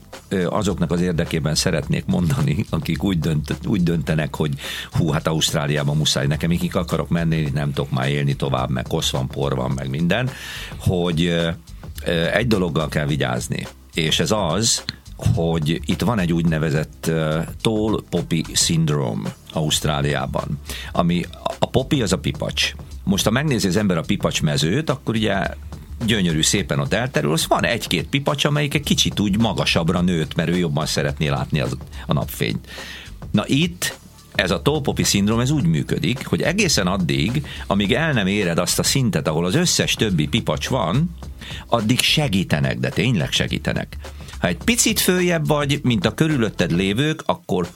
azoknak 0.48 0.90
az 0.90 1.00
érdekében 1.00 1.54
szeretnék 1.54 2.04
mondani, 2.06 2.64
akik 2.70 3.04
úgy, 3.04 3.18
dönt, 3.18 3.56
úgy 3.66 3.82
döntenek, 3.82 4.34
hogy 4.36 4.52
hú, 4.90 5.10
hát 5.10 5.26
Ausztráliában 5.26 5.96
muszáj 5.96 6.26
nekem, 6.26 6.50
ikik 6.50 6.74
akarok 6.74 7.08
menni, 7.08 7.48
nem 7.54 7.72
tudok 7.72 7.90
már 7.90 8.08
élni 8.08 8.36
tovább, 8.36 8.70
meg 8.70 8.86
kosz 8.88 9.10
van, 9.10 9.26
por 9.26 9.54
van, 9.54 9.70
meg 9.70 9.88
minden, 9.88 10.30
hogy 10.78 11.36
egy 12.32 12.46
dologgal 12.46 12.88
kell 12.88 13.06
vigyázni, 13.06 13.66
és 13.94 14.20
ez 14.20 14.30
az, 14.30 14.84
hogy 15.16 15.80
itt 15.84 16.00
van 16.00 16.18
egy 16.18 16.32
úgynevezett 16.32 17.06
uh, 17.08 17.46
tall 17.60 18.02
poppy 18.10 18.44
syndrome 18.52 19.34
Ausztráliában, 19.52 20.60
ami 20.92 21.24
a 21.58 21.66
poppy 21.66 22.02
az 22.02 22.12
a 22.12 22.18
pipacs. 22.18 22.74
Most 23.04 23.24
ha 23.24 23.30
megnézi 23.30 23.68
az 23.68 23.76
ember 23.76 23.96
a 23.96 24.02
pipacs 24.02 24.42
mezőt, 24.42 24.90
akkor 24.90 25.14
ugye 25.14 25.46
gyönyörű 26.06 26.42
szépen 26.42 26.78
ott 26.78 26.92
elterül, 26.92 27.32
az 27.32 27.46
van 27.46 27.64
egy-két 27.64 28.06
pipacs, 28.06 28.44
amelyik 28.44 28.74
egy 28.74 28.82
kicsit 28.82 29.20
úgy 29.20 29.38
magasabbra 29.38 30.00
nőtt, 30.00 30.34
mert 30.34 30.48
ő 30.48 30.56
jobban 30.56 30.86
szeretné 30.86 31.28
látni 31.28 31.60
az, 31.60 31.76
a 32.06 32.12
napfényt. 32.12 32.68
Na 33.30 33.46
itt 33.46 33.98
ez 34.34 34.50
a 34.50 34.62
tolpopi 34.62 35.02
szindrom 35.02 35.40
ez 35.40 35.50
úgy 35.50 35.66
működik, 35.66 36.26
hogy 36.26 36.42
egészen 36.42 36.86
addig, 36.86 37.46
amíg 37.66 37.92
el 37.92 38.12
nem 38.12 38.26
éred 38.26 38.58
azt 38.58 38.78
a 38.78 38.82
szintet, 38.82 39.28
ahol 39.28 39.44
az 39.44 39.54
összes 39.54 39.94
többi 39.94 40.26
pipacs 40.26 40.68
van, 40.68 41.16
addig 41.66 42.00
segítenek, 42.00 42.78
de 42.78 42.88
tényleg 42.88 43.32
segítenek. 43.32 43.96
Ha 44.44 44.50
egy 44.50 44.64
picit 44.64 45.00
följebb 45.00 45.46
vagy, 45.46 45.80
mint 45.82 46.06
a 46.06 46.14
körülötted 46.14 46.70
lévők, 46.70 47.22
akkor 47.26 47.68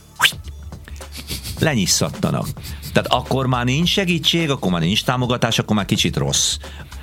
lenyisszadtanak. 1.59 2.47
Tehát 2.93 3.13
akkor 3.13 3.47
már 3.47 3.65
nincs 3.65 3.89
segítség, 3.89 4.51
akkor 4.51 4.71
már 4.71 4.81
nincs 4.81 5.05
támogatás, 5.05 5.59
akkor 5.59 5.77
már 5.77 5.85
kicsit 5.85 6.17
rossz 6.17 6.57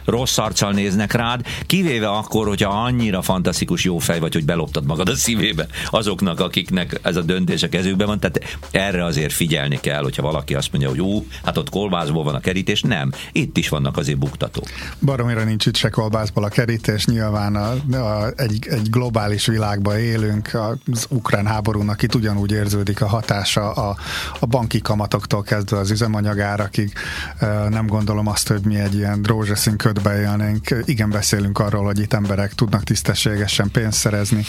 rossz 0.06 0.38
arccal 0.38 0.72
néznek 0.72 1.12
rád, 1.12 1.46
kivéve 1.66 2.10
akkor, 2.10 2.48
hogyha 2.48 2.84
annyira 2.84 3.22
fantasztikus 3.22 3.84
jó 3.84 3.98
fej 3.98 4.20
vagy, 4.20 4.34
hogy 4.34 4.46
beloptad 4.46 4.86
magad 4.86 5.10
a 5.10 5.16
szívébe 5.16 5.68
azoknak, 5.90 6.40
akiknek 6.40 7.00
ez 7.02 7.16
a 7.16 7.22
döntés 7.22 7.64
a 7.64 7.70
kezükben 7.70 8.08
van. 8.08 8.20
Tehát 8.20 8.58
erre 8.72 9.06
azért 9.06 9.34
figyelni 9.34 9.80
kell, 9.80 10.02
hogyha 10.02 10.22
valaki 10.22 10.56
azt 10.56 10.72
mondja, 10.72 10.90
hogy 10.90 10.98
jó, 10.98 11.26
hát 11.44 11.58
ott 11.58 11.70
kolbászból 11.70 12.24
van 12.24 12.36
a 12.36 12.40
kerítés. 12.40 12.82
Nem, 12.82 13.12
itt 13.32 13.58
is 13.58 13.70
vannak 13.70 13.98
azért 13.98 14.18
buktatók. 14.18 14.66
Baromira 15.00 15.44
nincs 15.44 15.66
itt 15.66 15.76
se 15.76 15.90
kolbászból 15.90 16.44
a 16.44 16.50
kerítés, 16.50 17.06
nyilván 17.06 17.56
a, 17.56 17.98
a, 17.98 18.32
egy, 18.36 18.68
egy 18.70 18.90
globális 18.90 19.46
világban 19.46 19.98
élünk, 19.98 20.50
az 20.92 21.06
ukrán 21.10 21.46
háborúnak 21.46 22.02
itt 22.02 22.16
ugyanúgy 22.16 22.52
érződik 22.52 23.02
a 23.02 23.08
hatása 23.08 23.72
a, 23.72 23.96
a 24.40 24.46
banki 24.46 24.82
kamatoktól 24.82 25.44
kezdve 25.44 25.78
az 25.78 25.92
üzemanyagárakig. 25.92 26.94
Nem 27.70 27.88
gondolom 27.88 28.28
azt, 28.28 28.48
hogy 28.48 28.62
mi 28.66 28.76
egy 28.76 28.96
ilyen 28.96 29.24
rózsaszín 29.24 29.78
ködbe 29.96 30.22
élnénk. 30.22 30.76
Igen, 30.86 31.10
beszélünk 31.10 31.60
arról, 31.60 31.84
hogy 31.84 32.00
itt 32.00 32.14
emberek 32.14 32.54
tudnak 32.54 32.84
tisztességesen 32.84 33.72
pénzt 33.72 33.98
szerezni. 33.98 34.46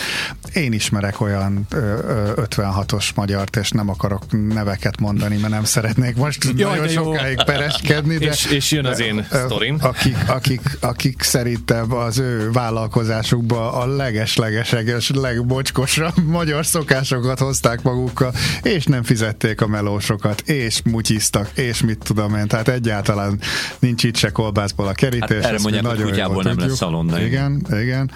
Én 0.55 0.73
ismerek 0.73 1.21
olyan 1.21 1.67
56-os 1.71 3.15
magyart, 3.15 3.57
és 3.57 3.71
nem 3.71 3.89
akarok 3.89 4.23
neveket 4.55 5.01
mondani, 5.01 5.37
mert 5.37 5.53
nem 5.53 5.65
szeretnék 5.65 6.17
most 6.17 6.45
Jaj, 6.57 6.79
nagyon 6.79 6.89
sokáig 6.89 7.45
pereskedni. 7.45 8.19
De, 8.19 8.27
és, 8.27 8.45
és 8.45 8.71
jön 8.71 8.87
az 8.87 9.01
én 9.01 9.27
sztorim. 9.31 9.77
Akik, 9.81 10.17
akik, 10.27 10.61
akik 10.81 11.23
szerintem 11.23 11.93
az 11.93 12.19
ő 12.19 12.51
vállalkozásukba 12.51 13.73
a 13.73 13.87
leges-legeseges, 13.87 15.11
legbocskosabb 15.11 16.25
magyar 16.27 16.67
szokásokat 16.67 17.39
hozták 17.39 17.83
magukkal, 17.83 18.35
és 18.63 18.85
nem 18.85 19.03
fizették 19.03 19.61
a 19.61 19.67
melósokat, 19.67 20.41
és 20.41 20.81
mutyiztak, 20.85 21.51
és 21.55 21.83
mit 21.83 21.99
tudom 21.99 22.35
én, 22.35 22.47
tehát 22.47 22.69
egyáltalán 22.69 23.41
nincs 23.79 24.05
itt 24.05 24.17
se 24.17 24.31
kolbászból 24.31 24.87
a 24.87 24.93
kerítés, 24.93 25.36
Hát 25.43 25.53
erre 25.53 25.59
mondják, 25.63 25.87
hogy 25.87 26.01
kutyából 26.03 26.43
nem 26.43 26.59
lesz 26.59 26.77
szalonna. 26.77 27.23
Igen, 27.23 27.67
igen. 27.81 28.11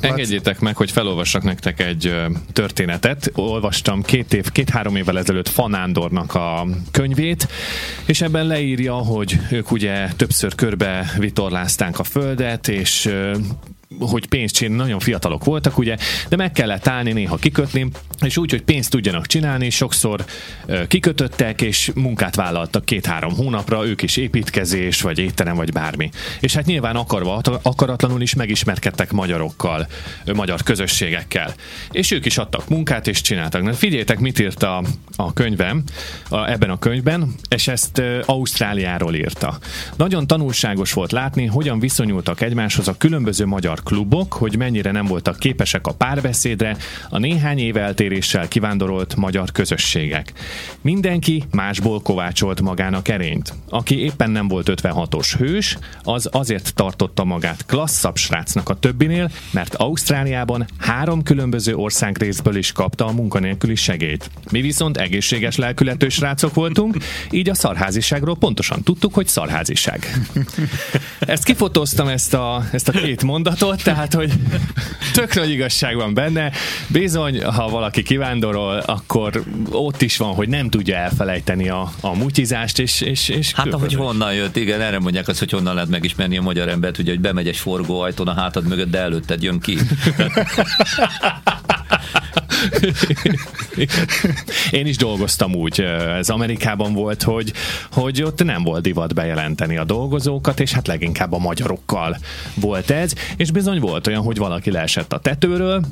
Engedjétek 0.00 0.60
meg, 0.60 0.76
hogy 0.76 0.90
felolvassak 0.90 1.42
nektek 1.42 1.80
egy 1.80 2.14
történetet. 2.52 3.30
Olvastam 3.34 4.02
két 4.02 4.34
év, 4.34 4.50
két-három 4.50 4.96
évvel 4.96 5.18
ezelőtt 5.18 5.48
Fanándornak 5.48 6.34
a 6.34 6.66
könyvét, 6.90 7.48
és 8.06 8.20
ebben 8.20 8.46
leírja, 8.46 8.94
hogy 8.94 9.38
ők 9.50 9.70
ugye 9.70 10.08
többször 10.16 10.54
körbe 10.54 11.12
vitorlázták 11.18 11.98
a 11.98 12.04
földet, 12.04 12.68
és 12.68 13.10
hogy 13.98 14.26
pénzt 14.26 14.54
csinálni, 14.54 14.82
nagyon 14.82 14.98
fiatalok 14.98 15.44
voltak, 15.44 15.78
ugye, 15.78 15.96
de 16.28 16.36
meg 16.36 16.52
kellett 16.52 16.86
állni, 16.86 17.12
néha 17.12 17.36
kikötni, 17.36 17.90
és 18.20 18.36
úgy, 18.36 18.50
hogy 18.50 18.62
pénzt 18.62 18.90
tudjanak 18.90 19.26
csinálni, 19.26 19.70
sokszor 19.70 20.24
kikötöttek, 20.88 21.60
és 21.60 21.90
munkát 21.94 22.34
vállaltak 22.34 22.84
két-három 22.84 23.34
hónapra, 23.34 23.86
ők 23.86 24.02
is 24.02 24.16
építkezés, 24.16 25.00
vagy 25.00 25.18
étterem, 25.18 25.56
vagy 25.56 25.72
bármi. 25.72 26.10
És 26.40 26.54
hát 26.54 26.64
nyilván 26.66 26.96
akarva, 26.96 27.40
akaratlanul 27.62 28.20
is 28.20 28.34
megismerkedtek 28.34 29.12
magyarokkal, 29.12 29.86
magyar 30.34 30.62
közösségekkel. 30.62 31.54
És 31.90 32.10
ők 32.10 32.26
is 32.26 32.38
adtak 32.38 32.68
munkát, 32.68 33.06
és 33.06 33.20
csináltak. 33.20 33.62
Na, 33.62 33.72
figyeljétek, 33.72 34.18
mit 34.18 34.38
írt 34.38 34.62
a, 34.62 34.82
a 35.16 35.32
könyvem, 35.32 35.82
a, 36.28 36.50
ebben 36.50 36.70
a 36.70 36.78
könyvben, 36.78 37.34
és 37.48 37.68
ezt 37.68 38.02
Ausztráliáról 38.24 39.14
írta. 39.14 39.58
Nagyon 39.96 40.26
tanulságos 40.26 40.92
volt 40.92 41.12
látni, 41.12 41.46
hogyan 41.46 41.80
viszonyultak 41.80 42.40
egymáshoz 42.40 42.88
a 42.88 42.96
különböző 42.96 43.46
magyar 43.46 43.77
magyar 43.78 44.06
klubok, 44.08 44.32
hogy 44.32 44.56
mennyire 44.56 44.90
nem 44.90 45.06
voltak 45.06 45.38
képesek 45.38 45.86
a 45.86 45.92
párbeszédre 45.92 46.76
a 47.08 47.18
néhány 47.18 47.58
év 47.58 47.76
eltéréssel 47.76 48.48
kivándorolt 48.48 49.16
magyar 49.16 49.52
közösségek. 49.52 50.32
Mindenki 50.80 51.44
másból 51.50 52.00
kovácsolt 52.00 52.60
magának 52.60 53.08
erényt. 53.08 53.54
Aki 53.68 54.02
éppen 54.02 54.30
nem 54.30 54.48
volt 54.48 54.70
56-os 54.70 55.34
hős, 55.38 55.78
az 56.02 56.28
azért 56.32 56.74
tartotta 56.74 57.24
magát 57.24 57.66
klasszabb 57.66 58.16
srácnak 58.16 58.68
a 58.68 58.78
többinél, 58.78 59.30
mert 59.50 59.74
Ausztráliában 59.74 60.66
három 60.78 61.22
különböző 61.22 61.74
országrészből 61.74 62.56
is 62.56 62.72
kapta 62.72 63.06
a 63.06 63.12
munkanélküli 63.12 63.74
segélyt. 63.74 64.30
Mi 64.50 64.60
viszont 64.60 64.96
egészséges 64.96 65.56
lelkületű 65.56 66.08
srácok 66.08 66.54
voltunk, 66.54 66.96
így 67.30 67.48
a 67.48 67.54
szarháziságról 67.54 68.36
pontosan 68.36 68.82
tudtuk, 68.82 69.14
hogy 69.14 69.26
szarháziság. 69.26 70.06
Ezt 71.20 71.44
kifotóztam 71.44 72.08
ezt 72.08 72.34
a, 72.34 72.64
ezt 72.72 72.88
a 72.88 72.92
két 72.92 73.22
mondatot, 73.22 73.67
ott, 73.68 73.80
tehát, 73.80 74.14
hogy 74.14 74.32
tök 75.12 75.34
nagy 75.34 75.50
igazság 75.50 75.96
van 75.96 76.14
benne. 76.14 76.52
Bizony, 76.86 77.42
ha 77.42 77.68
valaki 77.68 78.02
kivándorol, 78.02 78.78
akkor 78.78 79.42
ott 79.70 80.02
is 80.02 80.16
van, 80.16 80.34
hogy 80.34 80.48
nem 80.48 80.70
tudja 80.70 80.96
elfelejteni 80.96 81.68
a, 81.68 81.92
a 82.00 82.14
mutyizást, 82.14 82.78
és, 82.78 83.00
és, 83.00 83.28
és 83.28 83.52
Hát 83.52 83.72
ahogy 83.72 83.94
honnan 83.94 84.34
jött, 84.34 84.56
igen, 84.56 84.80
erre 84.80 84.98
mondják 84.98 85.28
azt, 85.28 85.38
hogy 85.38 85.50
honnan 85.50 85.74
lehet 85.74 85.88
megismerni 85.88 86.36
a 86.36 86.42
magyar 86.42 86.68
embert, 86.68 86.98
ugye, 86.98 87.10
hogy 87.10 87.20
bemegy 87.20 87.48
egy 87.48 87.56
forgóajtón 87.56 88.28
a 88.28 88.34
hátad 88.34 88.66
mögött, 88.66 88.90
de 88.90 88.98
előtted 88.98 89.42
jön 89.42 89.60
ki. 89.60 89.78
Én 94.70 94.86
is 94.86 94.96
dolgoztam 94.96 95.54
úgy, 95.54 95.80
ez 96.16 96.30
Amerikában 96.30 96.92
volt, 96.92 97.22
hogy, 97.22 97.52
hogy 97.92 98.22
ott 98.22 98.44
nem 98.44 98.62
volt 98.62 98.82
divat 98.82 99.14
bejelenteni 99.14 99.76
a 99.76 99.84
dolgozókat, 99.84 100.60
és 100.60 100.72
hát 100.72 100.86
leginkább 100.86 101.32
a 101.32 101.38
magyarokkal 101.38 102.18
volt 102.54 102.90
ez, 102.90 103.12
és 103.36 103.50
bizony 103.50 103.80
volt 103.80 104.06
olyan, 104.06 104.22
hogy 104.22 104.36
valaki 104.36 104.70
leesett 104.70 105.12
a 105.12 105.18
tetőről, 105.18 105.84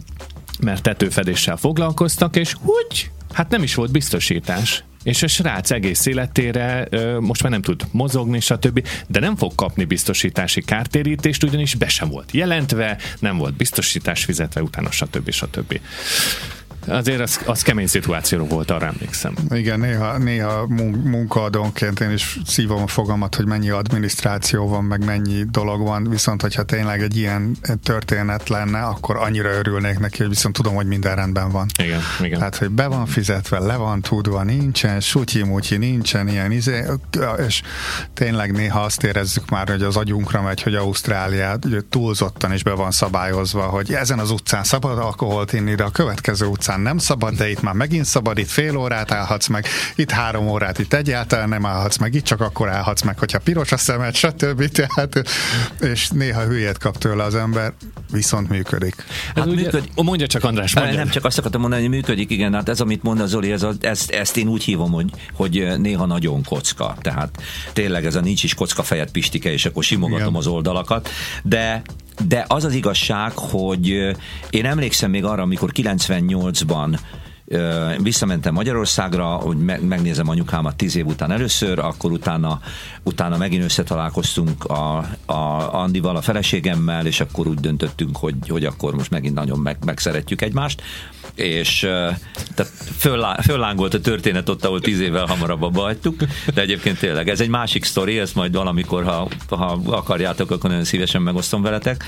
mert 0.61 0.83
tetőfedéssel 0.83 1.57
foglalkoztak, 1.57 2.37
és 2.37 2.55
úgy, 2.62 3.11
hát 3.33 3.50
nem 3.50 3.62
is 3.62 3.74
volt 3.74 3.90
biztosítás 3.90 4.85
és 5.07 5.22
a 5.22 5.26
srác 5.26 5.70
egész 5.70 6.07
életére 6.07 6.87
ö, 6.90 7.18
most 7.20 7.42
már 7.42 7.52
nem 7.52 7.62
tud 7.62 7.83
mozogni, 7.90 8.40
stb., 8.40 8.88
de 9.07 9.20
nem 9.20 9.37
fog 9.37 9.55
kapni 9.55 9.85
biztosítási 9.85 10.62
kártérítést, 10.62 11.42
ugyanis 11.42 11.74
be 11.74 11.88
sem 11.88 12.09
volt 12.09 12.33
jelentve, 12.33 12.98
nem 13.18 13.37
volt 13.37 13.55
biztosítás 13.55 14.24
fizetve, 14.24 14.62
utána 14.62 14.90
stb. 14.90 15.31
stb. 15.31 15.81
Azért 16.87 17.20
az, 17.20 17.40
az 17.44 17.62
kemény 17.62 17.87
szituáció 17.87 18.44
volt, 18.44 18.70
arra 18.70 18.87
emlékszem. 18.87 19.35
Igen, 19.51 19.81
néha, 19.81 20.18
néha 20.18 20.66
munkaadónként 21.05 22.01
én 22.01 22.11
is 22.11 22.38
szívom 22.46 22.83
a 22.83 22.87
fogamat, 22.87 23.35
hogy 23.35 23.46
mennyi 23.46 23.70
adminisztráció 23.70 24.68
van, 24.68 24.85
meg 24.85 25.05
mennyi 25.05 25.44
dolog 25.51 25.81
van, 25.83 26.09
viszont 26.09 26.42
hogyha 26.42 26.62
tényleg 26.62 27.03
egy 27.03 27.16
ilyen 27.16 27.57
történet 27.83 28.49
lenne, 28.49 28.83
akkor 28.83 29.16
annyira 29.16 29.49
örülnék 29.49 29.99
neki, 29.99 30.18
hogy 30.18 30.29
viszont 30.29 30.55
tudom, 30.55 30.75
hogy 30.75 30.87
minden 30.87 31.14
rendben 31.14 31.51
van. 31.51 31.66
Igen, 31.79 32.01
igen. 32.20 32.38
Tehát, 32.38 32.57
hogy 32.57 32.70
be 32.70 32.87
van 32.87 33.07
fizetve, 33.07 33.59
le 33.59 33.77
van 33.77 34.01
tudva, 34.01 34.42
nincsen, 34.42 35.01
sutyi-mutyi, 35.01 35.77
nincsen 35.77 36.29
ilyen 36.29 36.51
izé, 36.51 36.85
és 37.46 37.62
tényleg 38.14 38.53
néha 38.53 38.81
azt 38.81 39.03
érezzük 39.03 39.51
már, 39.51 39.68
hogy 39.68 39.83
az 39.83 39.96
agyunkra 39.96 40.42
megy, 40.42 40.62
hogy 40.62 40.75
Ausztrália 40.75 41.59
túlzottan 41.90 42.53
is 42.53 42.62
be 42.62 42.72
van 42.72 42.90
szabályozva, 42.90 43.62
hogy 43.62 43.92
ezen 43.92 44.18
az 44.18 44.31
utcán 44.31 44.64
szabad 44.64 44.99
alkoholt 44.99 45.53
inni, 45.53 45.75
de 45.75 45.85
a 45.85 45.90
következő 45.90 46.46
utcán 46.46 46.75
utcán 46.76 46.80
nem 46.80 46.98
szabad, 46.98 47.34
de 47.34 47.50
itt 47.50 47.62
már 47.62 47.74
megint 47.74 48.04
szabad, 48.04 48.38
itt 48.38 48.48
fél 48.48 48.76
órát 48.76 49.12
állhatsz 49.12 49.46
meg, 49.46 49.66
itt 49.96 50.10
három 50.10 50.48
órát, 50.48 50.78
itt 50.78 50.92
egyáltalán 50.92 51.48
nem 51.48 51.66
állhatsz 51.66 51.96
meg, 51.96 52.14
itt 52.14 52.24
csak 52.24 52.40
akkor 52.40 52.68
állhatsz 52.68 53.02
meg, 53.02 53.18
hogyha 53.18 53.38
piros 53.38 53.72
a 53.72 53.76
szemed, 53.76 54.14
stb. 54.14 54.68
Tehát, 54.76 55.22
és 55.80 56.08
néha 56.08 56.42
hülyét 56.42 56.78
kap 56.78 56.98
tőle 56.98 57.22
az 57.22 57.34
ember, 57.34 57.72
viszont 58.12 58.48
működik. 58.48 58.94
Hát, 59.26 59.38
hát 59.38 59.46
működik. 59.46 59.90
Mondja 59.94 60.26
csak 60.26 60.44
András, 60.44 60.74
mondja. 60.74 60.96
Nem 60.96 61.08
csak 61.08 61.24
azt 61.24 61.38
akartam 61.38 61.60
mondani, 61.60 61.82
hogy 61.82 61.90
működik, 61.90 62.30
igen, 62.30 62.54
hát 62.54 62.68
ez, 62.68 62.80
amit 62.80 63.02
mond 63.02 63.20
az 63.20 63.30
Zoli, 63.30 63.52
ez 63.52 63.62
a, 63.62 63.72
ezt, 63.80 64.10
ezt 64.10 64.36
én 64.36 64.48
úgy 64.48 64.64
hívom, 64.64 64.92
hogy, 64.92 65.10
hogy 65.32 65.72
néha 65.78 66.06
nagyon 66.06 66.44
kocka. 66.44 66.96
Tehát 67.00 67.42
tényleg 67.72 68.06
ez 68.06 68.14
a 68.14 68.20
nincs 68.20 68.42
is 68.42 68.54
kocka 68.54 68.82
fejed 68.82 69.10
Pistike, 69.10 69.52
és 69.52 69.66
akkor 69.66 69.84
simogatom 69.84 70.20
igen. 70.20 70.34
az 70.34 70.46
oldalakat, 70.46 71.08
de 71.42 71.82
de 72.29 72.44
az 72.48 72.64
az 72.64 72.74
igazság, 72.74 73.33
hogy 73.33 73.87
én 74.50 74.64
emlékszem 74.64 75.11
még 75.11 75.24
arra, 75.24 75.42
amikor 75.42 75.70
98-ban 75.74 76.98
visszamentem 78.02 78.54
Magyarországra, 78.54 79.24
hogy 79.24 79.56
megnézem 79.80 80.28
anyukámat 80.28 80.76
tíz 80.76 80.96
év 80.96 81.06
után 81.06 81.30
először, 81.30 81.78
akkor 81.78 82.11
utána, 82.11 82.61
utána 83.02 83.37
megint 83.37 83.64
összetalálkoztunk 83.64 84.64
a, 84.64 84.96
a 85.26 85.74
Andival, 85.74 86.16
a 86.16 86.20
feleségemmel, 86.20 87.06
és 87.06 87.20
akkor 87.20 87.46
úgy 87.46 87.59
döntöttünk, 87.61 88.16
hogy, 88.16 88.35
hogy 88.48 88.64
akkor 88.64 88.94
most 88.94 89.11
megint 89.11 89.35
nagyon 89.35 89.59
meg, 89.59 89.76
megszeretjük 89.85 90.42
egymást, 90.42 90.82
és 91.35 91.78
tehát 92.54 92.72
föllá, 92.96 93.37
föllángolt 93.42 93.94
a 93.94 94.00
történet 94.00 94.48
ott, 94.48 94.64
ahol 94.64 94.80
tíz 94.80 95.00
évvel 95.00 95.26
hamarabb 95.26 95.62
abba 95.62 95.82
hagytuk, 95.82 96.24
de 96.54 96.61
egyébként 96.61 96.98
tényleg 96.98 97.28
ez 97.28 97.40
egy 97.40 97.48
másik 97.48 97.85
sztori, 97.85 98.18
ezt 98.18 98.35
majd 98.35 98.54
valamikor, 98.54 99.04
ha, 99.04 99.28
ha 99.48 99.80
akarjátok, 99.87 100.50
akkor 100.50 100.70
nagyon 100.70 100.85
szívesen 100.85 101.22
megosztom 101.22 101.62
veletek, 101.62 102.04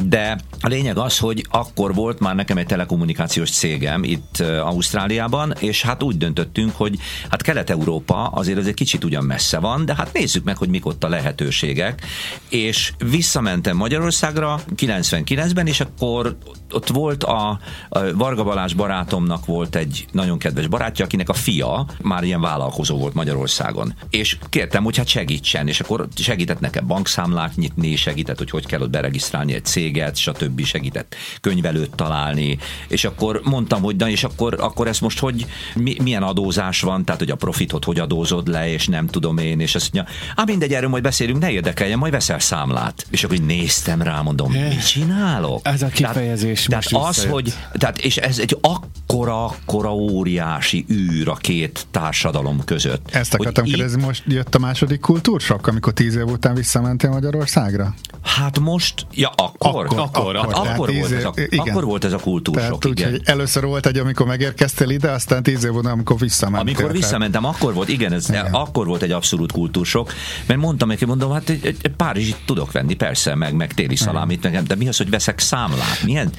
de 0.00 0.38
a 0.60 0.68
lényeg 0.68 0.98
az, 0.98 1.18
hogy 1.18 1.46
akkor 1.50 1.94
volt 1.94 2.20
már 2.20 2.34
nekem 2.34 2.56
egy 2.56 2.66
telekommunikációs 2.66 3.50
cégem 3.50 4.04
itt 4.04 4.42
Ausztráliában, 4.82 5.54
és 5.58 5.82
hát 5.82 6.02
úgy 6.02 6.16
döntöttünk, 6.16 6.72
hogy 6.76 6.98
hát 7.30 7.42
Kelet-Európa 7.42 8.26
azért 8.26 8.58
ez 8.58 8.66
egy 8.66 8.74
kicsit 8.74 9.04
ugyan 9.04 9.24
messze 9.24 9.58
van, 9.58 9.84
de 9.84 9.94
hát 9.94 10.12
nézzük 10.12 10.44
meg, 10.44 10.56
hogy 10.56 10.68
mik 10.68 10.86
ott 10.86 11.04
a 11.04 11.08
lehetőségek, 11.08 12.02
és 12.48 12.92
visszamentem 13.10 13.76
Magyarországra 13.76 14.60
99-ben, 14.76 15.66
és 15.66 15.80
akkor 15.80 16.36
ott 16.72 16.88
volt 16.88 17.24
a, 17.24 17.58
a 17.88 18.12
Varga 18.14 18.44
Balázs 18.44 18.72
barátomnak 18.72 19.46
volt 19.46 19.76
egy 19.76 20.06
nagyon 20.12 20.38
kedves 20.38 20.66
barátja, 20.66 21.04
akinek 21.04 21.28
a 21.28 21.32
fia 21.34 21.86
már 22.00 22.24
ilyen 22.24 22.40
vállalkozó 22.40 22.98
volt 22.98 23.14
Magyarországon. 23.14 23.94
És 24.10 24.38
kértem, 24.48 24.84
hogy 24.84 24.96
hát 24.96 25.06
segítsen, 25.06 25.68
és 25.68 25.80
akkor 25.80 26.08
segített 26.16 26.60
nekem 26.60 26.86
bankszámlát 26.86 27.56
nyitni, 27.56 27.96
segített, 27.96 28.38
hogy 28.38 28.50
hogy 28.50 28.66
kell 28.66 28.80
ott 28.80 28.90
beregisztrálni 28.90 29.54
egy 29.54 29.64
céget, 29.64 30.16
stb. 30.16 30.64
segített 30.64 31.14
könyvelőt 31.40 31.94
találni, 31.94 32.58
és 32.88 33.04
akkor 33.04 33.40
mondtam, 33.44 33.82
hogy 33.82 33.96
na 33.96 34.08
és 34.08 34.24
akkor, 34.24 34.56
akkor 34.72 34.88
ez 34.88 34.98
most 34.98 35.18
hogy, 35.18 35.46
mi, 35.74 35.96
milyen 36.02 36.22
adózás 36.22 36.80
van, 36.80 37.04
tehát 37.04 37.20
hogy 37.20 37.30
a 37.30 37.36
profitot 37.36 37.84
hogy 37.84 37.98
adózod 37.98 38.48
le, 38.48 38.72
és 38.72 38.86
nem 38.86 39.06
tudom 39.06 39.38
én, 39.38 39.60
és 39.60 39.74
azt 39.74 39.92
mondja, 39.92 40.12
á 40.36 40.42
mindegy, 40.46 40.72
erről 40.72 40.88
majd 40.88 41.02
beszélünk, 41.02 41.38
ne 41.38 41.50
érdekeljen, 41.50 41.98
majd 41.98 42.12
veszel 42.12 42.38
számlát. 42.38 43.06
És 43.10 43.24
akkor 43.24 43.38
néztem 43.38 44.02
rá, 44.02 44.20
mondom, 44.20 44.52
mit 44.52 44.86
csinálok? 44.86 45.60
Ez 45.62 45.82
a 45.82 45.86
kifejezés 45.86 46.62
tehát, 46.62 46.88
tehát 46.88 47.08
az, 47.08 47.24
hogy, 47.24 47.54
tehát, 47.72 47.98
és 47.98 48.16
ez 48.16 48.38
egy 48.38 48.58
akkora, 48.60 49.44
akkora 49.44 49.94
óriási 49.94 50.84
űr 50.90 51.28
a 51.28 51.34
két 51.34 51.86
társadalom 51.90 52.64
között. 52.64 53.10
Ezt 53.10 53.34
akartam 53.34 53.64
kérdezni, 53.64 54.02
most 54.02 54.22
jött 54.26 54.54
a 54.54 54.58
második 54.58 55.00
kultúrsok, 55.00 55.66
amikor 55.66 55.92
tíz 55.92 56.16
év 56.16 56.26
után 56.26 56.54
visszamentél 56.54 57.10
Magyarországra? 57.10 57.94
Hát 58.22 58.58
most, 58.58 59.06
ja, 59.14 59.28
akkor, 59.28 59.84
akkor, 59.84 59.98
akkor, 59.98 60.36
akkor, 60.36 60.54
akkor, 60.54 60.76
volt, 60.76 60.90
év, 60.90 61.16
ez 61.16 61.24
a, 61.24 61.32
igen. 61.34 61.68
akkor 61.68 61.84
volt 61.84 62.04
ez 62.04 62.12
a 62.12 62.18
kultúrsok, 62.18 62.80
Tehát 62.80 62.98
igen. 62.98 63.12
Úgy, 63.12 63.20
először 63.24 63.64
volt 63.64 63.86
egy, 63.86 63.98
amikor 63.98 64.26
megérkeztél 64.62 64.90
ide, 64.90 65.10
aztán 65.10 65.42
tíz 65.42 65.64
év 65.64 65.74
után, 65.74 65.92
amikor 65.92 66.18
visszamentél. 66.18 66.60
Amikor 66.60 66.92
visszamentem, 66.92 67.44
akkor 67.44 67.74
volt, 67.74 67.88
igen, 67.88 68.12
ez, 68.12 68.28
igen. 68.28 68.46
akkor 68.52 68.86
volt 68.86 69.02
egy 69.02 69.10
abszolút 69.10 69.52
kultúrsok, 69.52 70.12
mert 70.46 70.60
mondtam 70.60 70.88
neki, 70.88 71.04
mondom, 71.04 71.32
hát 71.32 71.48
egy, 71.48 71.66
egy 71.66 71.92
Párizsit 71.96 72.36
tudok 72.46 72.72
venni, 72.72 72.94
persze, 72.94 73.34
meg, 73.34 73.54
meg 73.54 73.74
téli 73.74 73.96
szalámit, 73.96 74.42
meg, 74.42 74.62
de 74.62 74.74
mi 74.74 74.88
az, 74.88 74.96
hogy 74.96 75.10
veszek 75.10 75.38
számlát? 75.38 76.02
Milyen? 76.04 76.30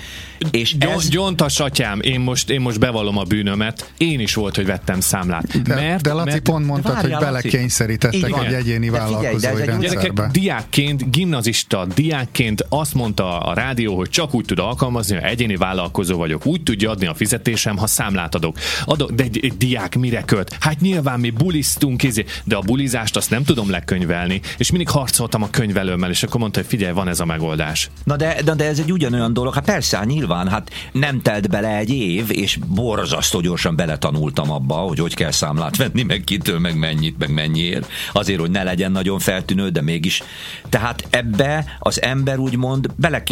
És 0.51 0.75
ez... 0.79 1.09
Gyontas 1.09 1.59
atyám, 1.59 1.99
én 2.01 2.19
most, 2.19 2.49
én 2.49 2.61
most 2.61 2.79
bevallom 2.79 3.17
a 3.17 3.23
bűnömet, 3.23 3.91
én 3.97 4.19
is 4.19 4.33
volt, 4.33 4.55
hogy 4.55 4.65
vettem 4.65 4.99
számlát. 4.99 5.61
De, 5.61 5.75
mert, 5.75 6.01
de 6.03 6.13
Laci 6.13 6.29
mert, 6.29 6.41
pont 6.41 6.65
mondtad, 6.65 6.95
hogy 6.95 7.15
belekényszerítettek 7.19 8.37
egy 8.45 8.53
egyéni 8.53 8.89
vállalkozói 8.89 9.55
figyelj, 9.55 9.79
Gyerekek, 9.79 10.27
diákként, 10.31 11.11
gimnazista, 11.11 11.87
diákként 11.95 12.65
azt 12.69 12.93
mondta 12.93 13.39
a 13.39 13.53
rádió, 13.53 13.97
hogy 13.97 14.09
csak 14.09 14.33
úgy 14.33 14.45
tud 14.45 14.59
alkalmazni, 14.59 15.15
hogy 15.15 15.23
egyéni 15.23 15.55
vállalkozó 15.55 16.17
vagyok. 16.17 16.45
Úgy 16.45 16.63
tudja 16.63 16.89
adni 16.89 17.05
a 17.05 17.13
fizetésem, 17.13 17.77
ha 17.77 17.87
számlát 18.13 18.35
adok. 18.35 18.57
adok 18.85 19.11
de 19.11 19.23
egy, 19.23 19.39
egy 19.41 19.57
diák 19.57 19.95
mire 19.95 20.21
köt? 20.21 20.57
Hát 20.59 20.79
nyilván 20.79 21.19
mi 21.19 21.29
bulisztunk, 21.29 22.03
izé, 22.03 22.25
de 22.43 22.55
a 22.55 22.59
bulizást 22.59 23.15
azt 23.15 23.29
nem 23.29 23.43
tudom 23.43 23.69
lekönyvelni. 23.69 24.41
És 24.57 24.69
mindig 24.69 24.89
harcoltam 24.89 25.43
a 25.43 25.49
könyvelőmmel, 25.49 26.09
és 26.09 26.23
akkor 26.23 26.39
mondta, 26.39 26.59
hogy 26.59 26.69
figyelj, 26.69 26.93
van 26.93 27.07
ez 27.07 27.19
a 27.19 27.25
megoldás. 27.25 27.89
Na 28.03 28.15
de, 28.15 28.41
de, 28.43 28.55
de 28.55 28.65
ez 28.65 28.79
egy 28.79 28.91
ugyanolyan 28.91 29.33
dolog. 29.33 29.53
Hát 29.53 29.65
persze, 29.65 29.97
hát 29.97 30.05
nyilván, 30.05 30.47
hát 30.49 30.71
nem 30.91 31.21
telt 31.21 31.49
bele 31.49 31.77
egy 31.77 31.89
év, 31.89 32.25
és 32.31 32.59
borzasztó 32.67 33.39
gyorsan 33.39 33.75
beletanultam 33.75 34.51
abba, 34.51 34.75
hogy 34.75 34.99
hogy 34.99 35.13
kell 35.13 35.31
számlát 35.31 35.77
venni, 35.77 36.03
meg 36.03 36.21
kitől, 36.23 36.59
meg 36.59 36.77
mennyit, 36.77 37.17
meg 37.17 37.33
mennyiért. 37.33 37.91
Azért, 38.13 38.39
hogy 38.39 38.51
ne 38.51 38.63
legyen 38.63 38.91
nagyon 38.91 39.19
feltűnő, 39.19 39.69
de 39.69 39.81
mégis. 39.81 40.23
Tehát 40.69 41.07
ebbe 41.09 41.65
az 41.79 42.01
ember 42.01 42.37
úgymond 42.37 42.89
bele, 42.95 43.23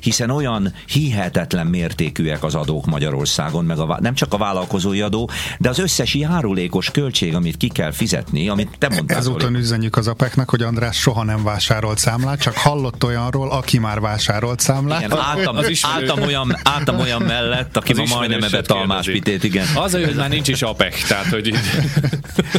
hiszen 0.00 0.30
olyan 0.30 0.74
hihetetlen 0.86 1.66
mértékűek 1.66 2.44
az 2.44 2.54
adók 2.54 2.86
Magyarországon, 2.86 3.41
meg 3.50 3.78
a, 3.78 3.98
nem 4.00 4.14
csak 4.14 4.32
a 4.32 4.36
vállalkozói 4.36 5.00
adó, 5.00 5.30
de 5.58 5.68
az 5.68 5.78
összes 5.78 6.14
járulékos 6.14 6.90
költség, 6.90 7.34
amit 7.34 7.56
ki 7.56 7.68
kell 7.68 7.90
fizetni, 7.90 8.48
amit 8.48 8.68
te 8.78 8.88
mondtál. 8.88 9.18
Ezúton 9.18 9.54
üzenjük 9.54 9.96
az 9.96 10.08
apeknek, 10.08 10.50
hogy 10.50 10.62
András 10.62 10.96
soha 10.96 11.24
nem 11.24 11.42
vásárolt 11.42 11.98
számlát, 11.98 12.40
csak 12.40 12.56
hallott 12.56 13.04
olyanról, 13.04 13.50
aki 13.50 13.78
már 13.78 14.00
vásárolt 14.00 14.60
számlát. 14.60 15.00
Igen, 15.00 15.18
álltam, 15.18 15.56
az 15.56 15.80
álltam, 15.82 16.22
olyan, 16.22 16.58
álltam 16.62 16.98
olyan 16.98 17.22
mellett, 17.22 17.76
aki 17.76 17.94
ma 17.94 18.04
majdnem 18.08 18.42
ebbe 18.42 18.62
talmáspitét, 18.62 19.44
igen. 19.44 19.66
Az, 19.74 19.92
hogy 19.92 20.14
már 20.16 20.28
nincs 20.28 20.48
is 20.48 20.62
apek, 20.62 20.94
tehát 21.08 21.26
hogy... 21.26 21.52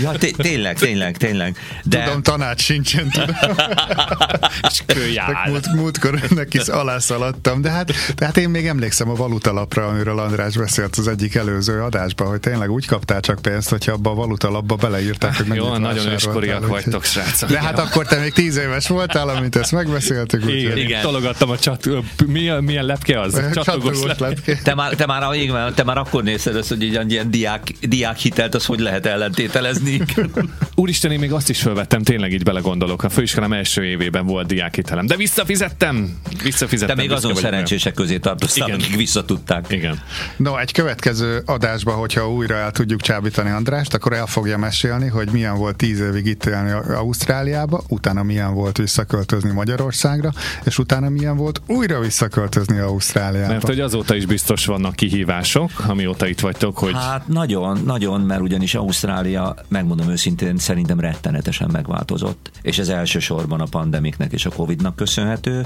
ja, 0.01 0.11
tényleg, 0.37 0.77
tényleg, 0.77 1.17
tényleg. 1.17 1.57
De... 1.83 2.03
Tudom, 2.03 2.21
tanács 2.21 2.61
sincsen, 2.61 3.09
tudom. 3.09 3.35
És 4.69 4.83
kölyál. 4.85 5.43
Múlt, 5.47 5.73
múltkor 5.73 6.19
önnek 6.29 6.53
is 6.53 6.67
alászaladtam, 6.67 7.61
de 7.61 7.69
hát, 7.69 7.93
de 8.15 8.25
hát 8.25 8.37
én 8.37 8.49
még 8.49 8.67
emlékszem 8.67 9.09
a 9.09 9.15
valutalapra, 9.15 9.87
amiről 9.87 10.19
András 10.19 10.55
beszélt 10.63 10.95
az 10.95 11.07
egyik 11.07 11.35
előző 11.35 11.81
adásban, 11.81 12.27
hogy 12.27 12.39
tényleg 12.39 12.71
úgy 12.71 12.85
kaptál 12.85 13.19
csak 13.19 13.41
pénzt, 13.41 13.69
hogyha 13.69 13.91
abba 13.91 14.09
a 14.09 14.13
valutalapba 14.13 14.75
beleírták, 14.75 15.37
hogy 15.37 15.55
Jó, 15.55 15.77
nagyon 15.77 16.07
őskoriak 16.07 16.67
vagytok, 16.67 17.03
srácok. 17.03 17.49
De 17.49 17.61
hát 17.61 17.79
akkor 17.79 18.05
te 18.05 18.19
még 18.19 18.33
tíz 18.33 18.57
éves 18.57 18.87
voltál, 18.87 19.29
amit 19.29 19.55
ezt 19.55 19.71
megbeszéltük. 19.71 20.43
Igen, 20.47 20.77
igen. 20.77 21.01
Tologattam 21.01 21.49
a 21.49 21.57
csat... 21.57 21.89
Milyen, 22.27 22.63
milyen 22.63 22.85
lepke 22.85 23.19
az? 23.19 23.41
Csatogós 23.53 23.99
lepke. 24.17 24.59
Te 24.63 24.75
már, 24.75 24.95
te, 24.95 25.05
már, 25.05 25.35
igen, 25.35 25.73
te 25.73 25.83
már 25.83 25.97
akkor 25.97 26.23
nézted 26.23 26.55
ezt, 26.55 26.69
hogy 26.69 26.83
egy 26.83 27.11
ilyen 27.11 27.31
diák, 27.31 27.73
diák 27.81 28.17
hitelt, 28.17 28.55
az 28.55 28.65
hogy 28.65 28.79
lehet 28.79 29.05
ellentételezni? 29.05 30.01
Úristen, 30.75 31.11
én 31.11 31.19
még 31.19 31.31
azt 31.31 31.49
is 31.49 31.61
felvettem, 31.61 32.03
tényleg 32.03 32.33
így 32.33 32.43
belegondolok. 32.43 33.03
A 33.03 33.09
főiskolám 33.09 33.53
első 33.53 33.83
évében 33.83 34.25
volt 34.25 34.47
diákhitelem. 34.47 35.05
De 35.05 35.15
visszafizettem! 35.15 36.17
Visszafizettem. 36.43 36.95
De 36.95 37.01
még 37.01 37.11
azon 37.11 37.35
szerencsések 37.35 37.93
közé 37.93 38.17
tartoztál, 38.17 38.71
akik 38.71 38.95
visszatudták. 38.95 39.65
Igen. 39.69 40.01
No, 40.37 40.52
egy 40.59 40.71
következő 40.71 41.41
adásban, 41.45 41.95
hogyha 41.95 42.31
újra 42.31 42.55
el 42.55 42.71
tudjuk 42.71 43.01
csábítani 43.01 43.49
Andrást, 43.49 43.93
akkor 43.93 44.13
el 44.13 44.25
fogja 44.25 44.57
mesélni, 44.57 45.07
hogy 45.07 45.29
milyen 45.31 45.57
volt 45.57 45.75
tíz 45.75 45.99
évig 45.99 46.25
itt 46.25 46.45
élni 46.45 46.71
Ausztráliába, 46.71 47.83
utána 47.87 48.23
milyen 48.23 48.53
volt 48.53 48.77
visszaköltözni 48.77 49.51
Magyarországra, 49.51 50.31
és 50.63 50.77
utána 50.77 51.09
milyen 51.09 51.37
volt 51.37 51.61
újra 51.67 51.99
visszaköltözni 51.99 52.77
Ausztráliába. 52.77 53.51
Mert 53.51 53.67
hogy 53.67 53.79
azóta 53.79 54.15
is 54.15 54.25
biztos 54.25 54.65
vannak 54.65 54.95
kihívások, 54.95 55.71
amióta 55.87 56.27
itt 56.27 56.39
vagytok, 56.39 56.77
hogy... 56.77 56.93
Hát 56.93 57.27
nagyon, 57.27 57.81
nagyon, 57.85 58.21
mert 58.21 58.41
ugyanis 58.41 58.75
Ausztrália, 58.75 59.55
megmondom 59.67 60.09
őszintén, 60.09 60.57
szerintem 60.57 60.99
rettenetesen 60.99 61.69
megváltozott, 61.71 62.51
és 62.61 62.77
ez 62.77 62.89
elsősorban 62.89 63.61
a 63.61 63.65
pandemiknek 63.65 64.31
és 64.31 64.45
a 64.45 64.49
Covidnak 64.49 64.95
köszönhető. 64.95 65.65